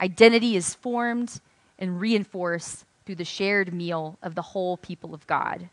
Identity 0.01 0.57
is 0.57 0.75
formed 0.75 1.41
and 1.79 2.01
reinforced 2.01 2.85
through 3.05 3.17
the 3.17 3.25
shared 3.25 3.73
meal 3.73 4.19
of 4.23 4.35
the 4.35 4.43
whole 4.43 4.77
people 4.77 5.15
of 5.15 5.27
God. 5.27 5.69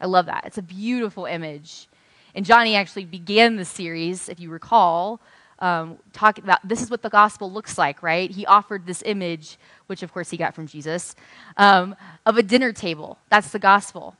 I 0.00 0.06
love 0.06 0.26
that. 0.26 0.44
It's 0.46 0.58
a 0.58 0.62
beautiful 0.62 1.26
image. 1.26 1.88
And 2.34 2.44
Johnny 2.44 2.76
actually 2.76 3.04
began 3.04 3.56
the 3.56 3.64
series, 3.64 4.28
if 4.28 4.40
you 4.40 4.50
recall, 4.50 5.20
um, 5.58 5.98
talking 6.12 6.44
about 6.44 6.66
this 6.66 6.80
is 6.80 6.90
what 6.90 7.02
the 7.02 7.10
gospel 7.10 7.50
looks 7.50 7.76
like, 7.76 8.02
right? 8.02 8.30
He 8.30 8.46
offered 8.46 8.86
this 8.86 9.02
image, 9.04 9.58
which 9.88 10.02
of 10.02 10.12
course 10.12 10.30
he 10.30 10.36
got 10.36 10.54
from 10.54 10.66
Jesus, 10.66 11.14
um, 11.56 11.94
of 12.24 12.38
a 12.38 12.42
dinner 12.42 12.72
table. 12.72 13.18
That's 13.28 13.50
the 13.50 13.58
gospel. 13.58 14.16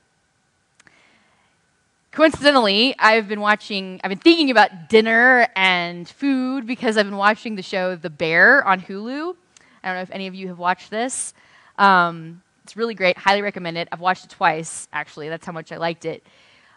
Coincidentally, 2.12 2.92
I've 2.98 3.28
been 3.28 3.40
watching, 3.40 4.00
I've 4.02 4.08
been 4.08 4.18
thinking 4.18 4.50
about 4.50 4.88
dinner 4.88 5.46
and 5.54 6.08
food 6.08 6.66
because 6.66 6.96
I've 6.96 7.06
been 7.06 7.16
watching 7.16 7.54
the 7.54 7.62
show 7.62 7.94
The 7.94 8.10
Bear 8.10 8.66
on 8.66 8.80
Hulu. 8.80 9.36
I 9.84 9.88
don't 9.88 9.96
know 9.96 10.02
if 10.02 10.10
any 10.10 10.26
of 10.26 10.34
you 10.34 10.48
have 10.48 10.58
watched 10.58 10.90
this. 10.90 11.34
Um, 11.78 12.42
it's 12.64 12.76
really 12.76 12.94
great, 12.94 13.16
highly 13.16 13.42
recommend 13.42 13.78
it. 13.78 13.86
I've 13.92 14.00
watched 14.00 14.24
it 14.24 14.30
twice, 14.30 14.88
actually. 14.92 15.28
That's 15.28 15.46
how 15.46 15.52
much 15.52 15.70
I 15.70 15.76
liked 15.76 16.04
it. 16.04 16.26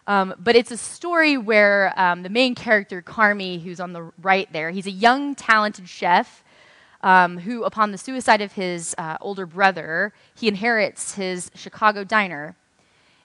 Um, 0.06 0.34
but 0.38 0.54
it's 0.54 0.70
a 0.70 0.76
story 0.76 1.36
where 1.36 1.92
um, 2.00 2.22
the 2.22 2.28
main 2.28 2.54
character, 2.54 3.02
Carmy, 3.02 3.60
who's 3.60 3.80
on 3.80 3.92
the 3.92 4.12
right 4.22 4.50
there, 4.52 4.70
he's 4.70 4.86
a 4.86 4.92
young, 4.92 5.34
talented 5.34 5.88
chef 5.88 6.44
um, 7.02 7.38
who, 7.38 7.64
upon 7.64 7.90
the 7.90 7.98
suicide 7.98 8.40
of 8.40 8.52
his 8.52 8.94
uh, 8.98 9.16
older 9.20 9.46
brother, 9.46 10.12
he 10.36 10.46
inherits 10.46 11.16
his 11.16 11.50
Chicago 11.56 12.04
diner. 12.04 12.54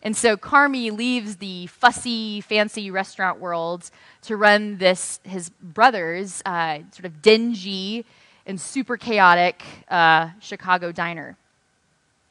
And 0.02 0.16
so 0.16 0.38
Carmy 0.38 0.96
leaves 0.96 1.38
the 1.38 1.68
fussy, 1.68 2.40
fancy 2.42 2.90
restaurant 2.90 3.40
world 3.40 3.90
to 4.24 4.38
run 4.38 4.78
this, 4.78 5.20
his 5.24 5.50
brother's 5.50 6.42
uh, 6.46 6.80
sort 6.92 7.06
of 7.06 7.22
dingy 7.22 8.06
and 8.46 8.60
super 8.60 8.96
chaotic 8.96 9.62
uh, 9.90 10.30
Chicago 10.40 10.92
diner. 10.92 11.38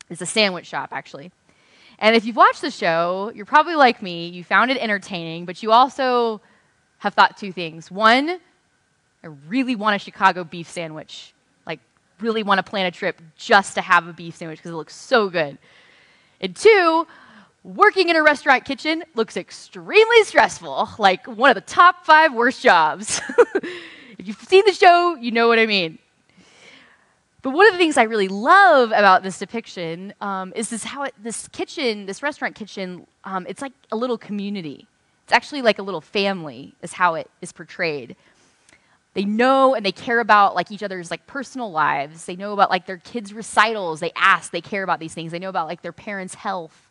It's 0.08 0.22
a 0.22 0.26
sandwich 0.26 0.66
shop, 0.66 0.90
actually. 0.92 1.30
And 1.98 2.16
if 2.16 2.24
you've 2.24 2.36
watched 2.36 2.62
the 2.62 2.70
show, 2.70 3.32
you're 3.34 3.44
probably 3.44 3.74
like 3.74 4.00
me. 4.00 4.28
You 4.28 4.44
found 4.44 4.70
it 4.70 4.78
entertaining, 4.78 5.44
but 5.44 5.62
you 5.62 5.72
also 5.72 6.40
have 6.98 7.14
thought 7.14 7.36
two 7.36 7.52
things. 7.52 7.90
One, 7.90 8.40
I 9.22 9.26
really 9.46 9.76
want 9.76 9.96
a 9.96 9.98
Chicago 9.98 10.44
beef 10.44 10.68
sandwich. 10.68 11.34
Like, 11.66 11.80
really 12.20 12.42
want 12.42 12.64
to 12.64 12.68
plan 12.68 12.86
a 12.86 12.90
trip 12.90 13.20
just 13.36 13.74
to 13.74 13.82
have 13.82 14.06
a 14.06 14.12
beef 14.12 14.36
sandwich 14.36 14.60
because 14.60 14.70
it 14.70 14.76
looks 14.76 14.94
so 14.94 15.28
good. 15.28 15.58
And 16.40 16.54
two, 16.54 17.06
working 17.64 18.08
in 18.08 18.16
a 18.16 18.22
restaurant 18.22 18.64
kitchen 18.64 19.02
looks 19.14 19.36
extremely 19.36 20.24
stressful, 20.24 20.90
like 20.98 21.26
one 21.26 21.50
of 21.50 21.54
the 21.54 21.60
top 21.60 22.04
five 22.04 22.32
worst 22.32 22.62
jobs. 22.62 23.20
if 24.18 24.26
you've 24.26 24.40
seen 24.42 24.64
the 24.64 24.72
show, 24.72 25.16
you 25.16 25.30
know 25.30 25.48
what 25.48 25.58
I 25.58 25.66
mean. 25.66 25.98
But 27.42 27.50
one 27.50 27.66
of 27.66 27.72
the 27.72 27.78
things 27.78 27.96
I 27.96 28.02
really 28.02 28.28
love 28.28 28.90
about 28.90 29.22
this 29.22 29.38
depiction 29.38 30.12
um, 30.20 30.52
is 30.56 30.70
this 30.70 30.82
how 30.82 31.04
it, 31.04 31.14
this 31.22 31.46
kitchen, 31.48 32.06
this 32.06 32.22
restaurant 32.22 32.56
kitchen, 32.56 33.06
um, 33.24 33.46
it's 33.48 33.62
like 33.62 33.72
a 33.92 33.96
little 33.96 34.18
community. 34.18 34.88
It's 35.24 35.32
actually 35.32 35.62
like 35.62 35.78
a 35.78 35.82
little 35.82 36.00
family, 36.00 36.74
is 36.82 36.92
how 36.92 37.14
it 37.14 37.30
is 37.40 37.52
portrayed. 37.52 38.16
They 39.14 39.24
know 39.24 39.74
and 39.74 39.84
they 39.84 39.92
care 39.92 40.20
about 40.20 40.54
like 40.54 40.70
each 40.70 40.82
other's 40.82 41.10
like 41.10 41.26
personal 41.26 41.70
lives. 41.70 42.24
They 42.24 42.36
know 42.36 42.52
about 42.52 42.70
like 42.70 42.86
their 42.86 42.98
kids' 42.98 43.32
recitals. 43.32 44.00
They 44.00 44.12
ask. 44.16 44.50
They 44.52 44.60
care 44.60 44.82
about 44.82 45.00
these 45.00 45.14
things. 45.14 45.32
They 45.32 45.38
know 45.38 45.48
about 45.48 45.68
like 45.68 45.82
their 45.82 45.92
parents' 45.92 46.34
health. 46.34 46.87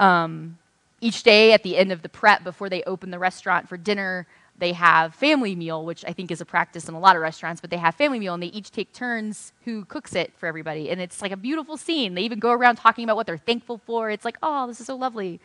Um, 0.00 0.58
each 1.00 1.22
day 1.22 1.52
at 1.52 1.62
the 1.62 1.76
end 1.76 1.92
of 1.92 2.02
the 2.02 2.08
prep 2.08 2.42
before 2.42 2.68
they 2.68 2.82
open 2.82 3.10
the 3.10 3.18
restaurant 3.18 3.68
for 3.68 3.76
dinner, 3.76 4.26
they 4.58 4.72
have 4.72 5.14
family 5.14 5.54
meal, 5.54 5.84
which 5.84 6.04
I 6.04 6.12
think 6.12 6.30
is 6.30 6.40
a 6.40 6.44
practice 6.44 6.88
in 6.88 6.94
a 6.94 6.98
lot 7.00 7.16
of 7.16 7.22
restaurants, 7.22 7.60
but 7.60 7.70
they 7.70 7.78
have 7.78 7.94
family 7.94 8.18
meal 8.18 8.34
and 8.34 8.42
they 8.42 8.48
each 8.48 8.70
take 8.70 8.92
turns 8.92 9.52
who 9.64 9.84
cooks 9.86 10.14
it 10.14 10.32
for 10.36 10.46
everybody. 10.46 10.90
And 10.90 11.00
it's 11.00 11.22
like 11.22 11.32
a 11.32 11.36
beautiful 11.36 11.76
scene. 11.76 12.14
They 12.14 12.22
even 12.22 12.38
go 12.38 12.50
around 12.50 12.76
talking 12.76 13.04
about 13.04 13.16
what 13.16 13.26
they're 13.26 13.38
thankful 13.38 13.78
for. 13.78 14.10
It's 14.10 14.24
like, 14.24 14.36
oh, 14.42 14.66
this 14.66 14.80
is 14.80 14.86
so 14.86 14.96
lovely. 14.96 15.40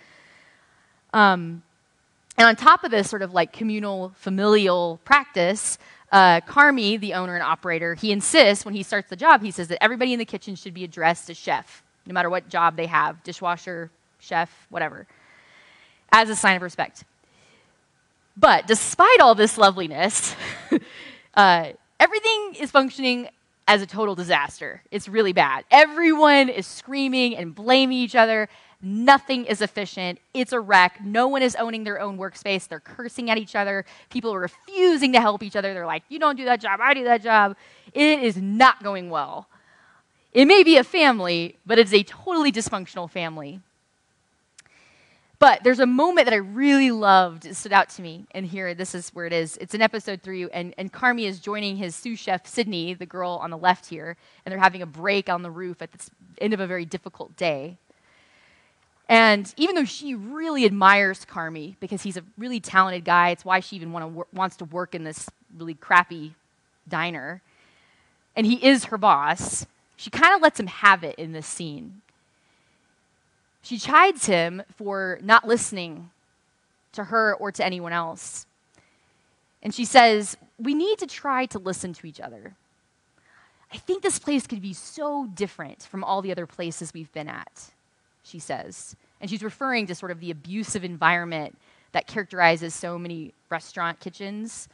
Um, 1.13 1.63
and 2.37 2.47
on 2.47 2.57
top 2.57 2.83
of 2.83 2.91
this 2.91 3.09
sort 3.09 3.21
of 3.21 3.33
like 3.33 3.53
communal 3.53 4.11
familial 4.15 4.99
practice, 5.05 5.77
uh, 6.11 6.41
Carmy, 6.41 6.99
the 6.99 7.13
owner 7.13 7.35
and 7.35 7.43
operator, 7.43 7.95
he 7.95 8.11
insists 8.11 8.65
when 8.65 8.73
he 8.73 8.83
starts 8.83 9.09
the 9.09 9.15
job, 9.15 9.41
he 9.41 9.51
says 9.51 9.69
that 9.69 9.81
everybody 9.81 10.11
in 10.11 10.19
the 10.19 10.25
kitchen 10.25 10.55
should 10.55 10.73
be 10.73 10.83
addressed 10.83 11.29
as 11.29 11.37
chef, 11.37 11.83
no 12.05 12.13
matter 12.13 12.29
what 12.29 12.49
job 12.49 12.75
they 12.75 12.85
have 12.85 13.23
dishwasher, 13.23 13.89
chef, 14.19 14.67
whatever, 14.69 15.07
as 16.11 16.29
a 16.29 16.35
sign 16.35 16.55
of 16.55 16.61
respect. 16.61 17.03
But 18.37 18.67
despite 18.67 19.21
all 19.21 19.35
this 19.35 19.57
loveliness, 19.57 20.35
uh, 21.33 21.69
everything 21.99 22.55
is 22.59 22.71
functioning 22.71 23.29
as 23.67 23.81
a 23.81 23.85
total 23.85 24.15
disaster. 24.15 24.81
It's 24.91 25.07
really 25.07 25.33
bad. 25.33 25.65
Everyone 25.71 26.49
is 26.49 26.67
screaming 26.67 27.35
and 27.35 27.55
blaming 27.55 27.97
each 27.97 28.15
other. 28.15 28.49
Nothing 28.81 29.45
is 29.45 29.61
efficient. 29.61 30.19
It's 30.33 30.53
a 30.53 30.59
wreck. 30.59 30.99
No 31.03 31.27
one 31.27 31.41
is 31.41 31.55
owning 31.55 31.83
their 31.83 31.99
own 31.99 32.17
workspace. 32.17 32.67
They're 32.67 32.79
cursing 32.79 33.31
at 33.31 33.37
each 33.37 33.55
other. 33.55 33.85
People 34.09 34.33
are 34.33 34.39
refusing 34.39 35.13
to 35.13 35.21
help 35.21 35.41
each 35.41 35.55
other. 35.55 35.73
They're 35.73 35.87
like, 35.87 36.03
you 36.09 36.19
don't 36.19 36.35
do 36.35 36.45
that 36.45 36.61
job, 36.61 36.79
I 36.81 36.93
do 36.93 37.03
that 37.05 37.23
job. 37.23 37.55
It 37.93 38.19
is 38.19 38.37
not 38.37 38.83
going 38.83 39.09
well. 39.09 39.47
It 40.33 40.45
may 40.45 40.63
be 40.63 40.77
a 40.77 40.83
family, 40.83 41.55
but 41.65 41.79
it's 41.79 41.93
a 41.93 42.03
totally 42.03 42.51
dysfunctional 42.51 43.09
family. 43.09 43.61
But 45.37 45.63
there's 45.63 45.79
a 45.79 45.85
moment 45.85 46.25
that 46.25 46.33
I 46.33 46.37
really 46.37 46.91
loved. 46.91 47.45
It 47.45 47.55
stood 47.55 47.73
out 47.73 47.89
to 47.89 48.01
me. 48.01 48.25
And 48.31 48.45
here, 48.45 48.73
this 48.73 48.95
is 48.95 49.09
where 49.09 49.25
it 49.25 49.33
is. 49.33 49.57
It's 49.57 49.73
in 49.73 49.81
episode 49.81 50.21
three, 50.21 50.49
and, 50.49 50.73
and 50.77 50.91
Carmy 50.91 51.25
is 51.25 51.39
joining 51.39 51.75
his 51.75 51.95
sous 51.95 52.19
chef, 52.19 52.47
Sydney, 52.47 52.93
the 52.93 53.05
girl 53.05 53.39
on 53.41 53.49
the 53.49 53.57
left 53.57 53.87
here, 53.87 54.15
and 54.45 54.51
they're 54.51 54.59
having 54.59 54.81
a 54.81 54.85
break 54.85 55.29
on 55.29 55.41
the 55.41 55.51
roof 55.51 55.81
at 55.81 55.91
the 55.91 56.09
end 56.39 56.53
of 56.53 56.59
a 56.59 56.67
very 56.67 56.85
difficult 56.85 57.35
day. 57.35 57.77
And 59.07 59.53
even 59.57 59.75
though 59.75 59.85
she 59.85 60.15
really 60.15 60.65
admires 60.65 61.25
Carmy 61.25 61.75
because 61.79 62.01
he's 62.01 62.17
a 62.17 62.23
really 62.37 62.59
talented 62.59 63.05
guy, 63.05 63.29
it's 63.29 63.45
why 63.45 63.59
she 63.59 63.75
even 63.75 63.91
wor- 63.91 64.27
wants 64.33 64.55
to 64.57 64.65
work 64.65 64.95
in 64.95 65.03
this 65.03 65.29
really 65.55 65.75
crappy 65.75 66.33
diner, 66.87 67.41
and 68.35 68.45
he 68.45 68.65
is 68.65 68.85
her 68.85 68.97
boss, 68.97 69.65
she 69.95 70.09
kind 70.09 70.35
of 70.35 70.41
lets 70.41 70.59
him 70.59 70.67
have 70.67 71.03
it 71.03 71.15
in 71.17 71.31
this 71.31 71.47
scene. 71.47 72.01
She 73.65 73.79
chides 73.79 74.27
him 74.27 74.61
for 74.75 75.17
not 75.23 75.47
listening 75.47 76.11
to 76.91 77.05
her 77.05 77.33
or 77.33 77.51
to 77.51 77.65
anyone 77.65 77.93
else. 77.93 78.45
And 79.63 79.73
she 79.73 79.85
says, 79.85 80.37
We 80.59 80.75
need 80.75 80.99
to 80.99 81.07
try 81.07 81.47
to 81.47 81.57
listen 81.57 81.91
to 81.93 82.05
each 82.05 82.21
other. 82.21 82.53
I 83.73 83.77
think 83.77 84.03
this 84.03 84.19
place 84.19 84.45
could 84.45 84.61
be 84.61 84.73
so 84.73 85.25
different 85.33 85.81
from 85.81 86.03
all 86.03 86.21
the 86.21 86.31
other 86.31 86.45
places 86.45 86.93
we've 86.93 87.11
been 87.11 87.27
at, 87.27 87.71
she 88.23 88.37
says. 88.37 88.95
And 89.19 89.31
she's 89.31 89.41
referring 89.41 89.87
to 89.87 89.95
sort 89.95 90.11
of 90.11 90.19
the 90.19 90.29
abusive 90.29 90.83
environment 90.83 91.57
that 91.91 92.05
characterizes 92.05 92.75
so 92.75 92.99
many 92.99 93.33
restaurant 93.49 93.99
kitchens, 93.99 94.69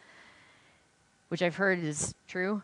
which 1.29 1.41
I've 1.41 1.55
heard 1.55 1.79
is 1.79 2.13
true. 2.27 2.61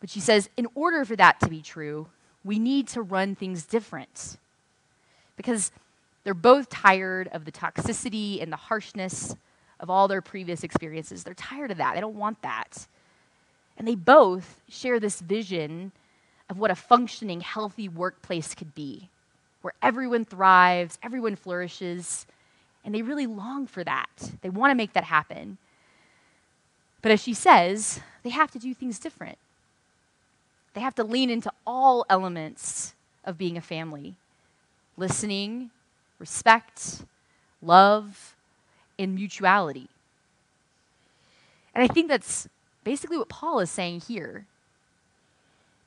But 0.00 0.08
she 0.08 0.20
says, 0.20 0.48
in 0.56 0.66
order 0.74 1.04
for 1.04 1.16
that 1.16 1.38
to 1.40 1.50
be 1.50 1.60
true, 1.60 2.06
we 2.44 2.58
need 2.58 2.88
to 2.88 3.02
run 3.02 3.34
things 3.34 3.66
different. 3.66 4.38
Because 5.36 5.70
they're 6.24 6.34
both 6.34 6.68
tired 6.68 7.28
of 7.28 7.44
the 7.44 7.52
toxicity 7.52 8.42
and 8.42 8.52
the 8.52 8.56
harshness 8.56 9.36
of 9.78 9.90
all 9.90 10.08
their 10.08 10.22
previous 10.22 10.64
experiences. 10.64 11.22
They're 11.22 11.34
tired 11.34 11.70
of 11.70 11.78
that. 11.78 11.94
They 11.94 12.00
don't 12.00 12.16
want 12.16 12.42
that. 12.42 12.86
And 13.78 13.86
they 13.86 13.94
both 13.94 14.60
share 14.68 14.98
this 14.98 15.20
vision 15.20 15.92
of 16.48 16.58
what 16.58 16.70
a 16.70 16.74
functioning, 16.74 17.40
healthy 17.40 17.88
workplace 17.88 18.54
could 18.54 18.74
be, 18.74 19.08
where 19.62 19.74
everyone 19.82 20.24
thrives, 20.24 20.98
everyone 21.02 21.36
flourishes, 21.36 22.26
and 22.84 22.94
they 22.94 23.02
really 23.02 23.26
long 23.26 23.66
for 23.66 23.84
that. 23.84 24.32
They 24.40 24.50
want 24.50 24.70
to 24.70 24.76
make 24.76 24.94
that 24.94 25.04
happen. 25.04 25.58
But 27.02 27.12
as 27.12 27.22
she 27.22 27.34
says, 27.34 28.00
they 28.22 28.30
have 28.30 28.50
to 28.52 28.58
do 28.58 28.74
things 28.74 28.98
different. 28.98 29.38
They 30.74 30.80
have 30.80 30.94
to 30.96 31.04
lean 31.04 31.30
into 31.30 31.52
all 31.66 32.04
elements 32.08 32.94
of 33.24 33.38
being 33.38 33.56
a 33.56 33.60
family 33.60 34.14
listening, 34.96 35.70
respect, 36.18 37.04
love, 37.62 38.34
and 38.98 39.14
mutuality. 39.14 39.88
And 41.74 41.84
I 41.84 41.88
think 41.88 42.08
that's 42.08 42.48
basically 42.84 43.18
what 43.18 43.28
Paul 43.28 43.60
is 43.60 43.70
saying 43.70 44.02
here. 44.02 44.46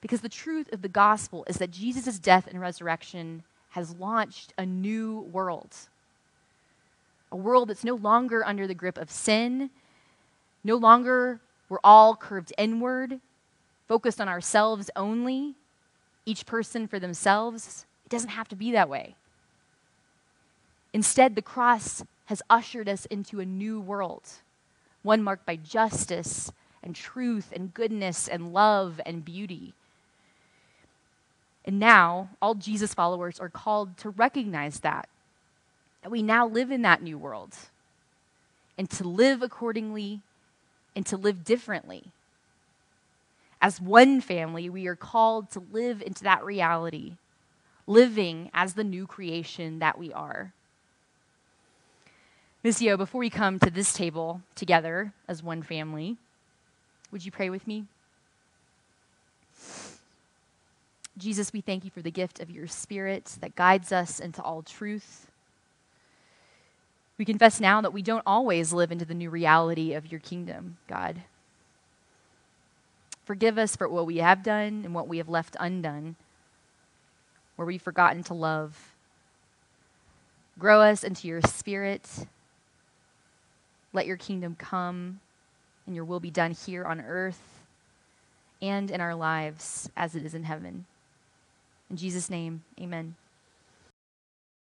Because 0.01 0.21
the 0.21 0.29
truth 0.29 0.71
of 0.71 0.81
the 0.81 0.87
gospel 0.87 1.43
is 1.47 1.57
that 1.57 1.71
Jesus' 1.71 2.19
death 2.19 2.47
and 2.47 2.61
resurrection 2.61 3.43
has 3.71 3.95
launched 3.95 4.53
a 4.57 4.65
new 4.65 5.21
world. 5.31 5.75
A 7.31 7.35
world 7.35 7.69
that's 7.69 7.83
no 7.83 7.95
longer 7.95 8.45
under 8.45 8.65
the 8.65 8.73
grip 8.73 8.97
of 8.97 9.11
sin, 9.11 9.69
no 10.63 10.75
longer 10.75 11.39
we're 11.69 11.79
all 11.83 12.15
curved 12.15 12.53
inward, 12.57 13.19
focused 13.87 14.19
on 14.19 14.27
ourselves 14.27 14.89
only, 14.95 15.55
each 16.25 16.45
person 16.45 16.87
for 16.87 16.99
themselves. 16.99 17.85
It 18.09 18.15
doesn't 18.15 18.29
have 18.29 18.47
to 18.47 18.55
be 18.55 18.71
that 18.71 18.89
way. 18.89 19.13
Instead, 20.93 21.35
the 21.35 21.43
cross 21.43 22.03
has 22.25 22.41
ushered 22.49 22.89
us 22.89 23.05
into 23.05 23.39
a 23.39 23.45
new 23.45 23.79
world, 23.79 24.23
one 25.03 25.21
marked 25.21 25.45
by 25.45 25.57
justice 25.57 26.51
and 26.81 26.95
truth 26.95 27.53
and 27.55 27.71
goodness 27.71 28.27
and 28.27 28.51
love 28.51 28.99
and 29.05 29.23
beauty. 29.23 29.73
And 31.65 31.77
now, 31.77 32.29
all 32.41 32.55
Jesus 32.55 32.95
followers 32.95 33.39
are 33.39 33.47
called 33.47 33.95
to 33.97 34.09
recognize 34.09 34.79
that, 34.79 35.07
that 36.01 36.09
we 36.09 36.23
now 36.23 36.47
live 36.47 36.71
in 36.71 36.81
that 36.81 37.03
new 37.03 37.19
world, 37.19 37.53
and 38.75 38.89
to 38.89 39.07
live 39.07 39.43
accordingly 39.43 40.21
and 40.95 41.05
to 41.05 41.15
live 41.15 41.43
differently. 41.43 42.05
As 43.61 43.79
one 43.79 44.19
family, 44.19 44.67
we 44.67 44.87
are 44.87 44.95
called 44.95 45.51
to 45.51 45.63
live 45.71 46.01
into 46.01 46.23
that 46.23 46.43
reality, 46.43 47.13
living 47.89 48.51
as 48.53 48.75
the 48.75 48.83
new 48.83 49.07
creation 49.07 49.79
that 49.79 49.97
we 49.97 50.13
are. 50.13 50.53
Missio, 52.63 52.97
before 52.97 53.19
we 53.19 53.29
come 53.29 53.57
to 53.59 53.71
this 53.71 53.91
table 53.93 54.41
together 54.53 55.11
as 55.27 55.41
one 55.41 55.63
family, 55.63 56.17
would 57.11 57.25
you 57.25 57.31
pray 57.31 57.49
with 57.49 57.65
me? 57.65 57.85
Jesus, 61.17 61.51
we 61.51 61.61
thank 61.61 61.83
you 61.83 61.89
for 61.89 62.01
the 62.01 62.11
gift 62.11 62.39
of 62.39 62.51
your 62.51 62.67
Spirit 62.67 63.37
that 63.41 63.55
guides 63.55 63.91
us 63.91 64.19
into 64.19 64.41
all 64.41 64.61
truth. 64.61 65.25
We 67.17 67.25
confess 67.25 67.59
now 67.59 67.81
that 67.81 67.91
we 67.91 68.03
don't 68.03 68.23
always 68.25 68.71
live 68.71 68.91
into 68.91 69.03
the 69.03 69.13
new 69.15 69.29
reality 69.29 69.93
of 69.93 70.11
your 70.11 70.21
kingdom, 70.21 70.77
God. 70.87 71.23
Forgive 73.25 73.57
us 73.57 73.75
for 73.75 73.89
what 73.89 74.05
we 74.05 74.17
have 74.17 74.43
done 74.43 74.83
and 74.85 74.93
what 74.93 75.07
we 75.07 75.17
have 75.17 75.27
left 75.27 75.57
undone, 75.59 76.15
where 77.59 77.65
we've 77.65 77.81
forgotten 77.81 78.23
to 78.23 78.33
love. 78.33 78.93
Grow 80.57 80.79
us 80.79 81.03
into 81.03 81.27
your 81.27 81.41
Spirit. 81.41 82.09
Let 83.91 84.07
your 84.07 84.15
kingdom 84.15 84.55
come 84.57 85.19
and 85.85 85.93
your 85.93 86.05
will 86.05 86.21
be 86.21 86.31
done 86.31 86.51
here 86.51 86.85
on 86.85 87.01
earth 87.01 87.59
and 88.61 88.89
in 88.89 89.01
our 89.01 89.13
lives 89.13 89.89
as 89.97 90.15
it 90.15 90.23
is 90.23 90.33
in 90.33 90.45
heaven. 90.45 90.85
In 91.89 91.97
Jesus' 91.97 92.29
name, 92.29 92.63
amen. 92.79 93.15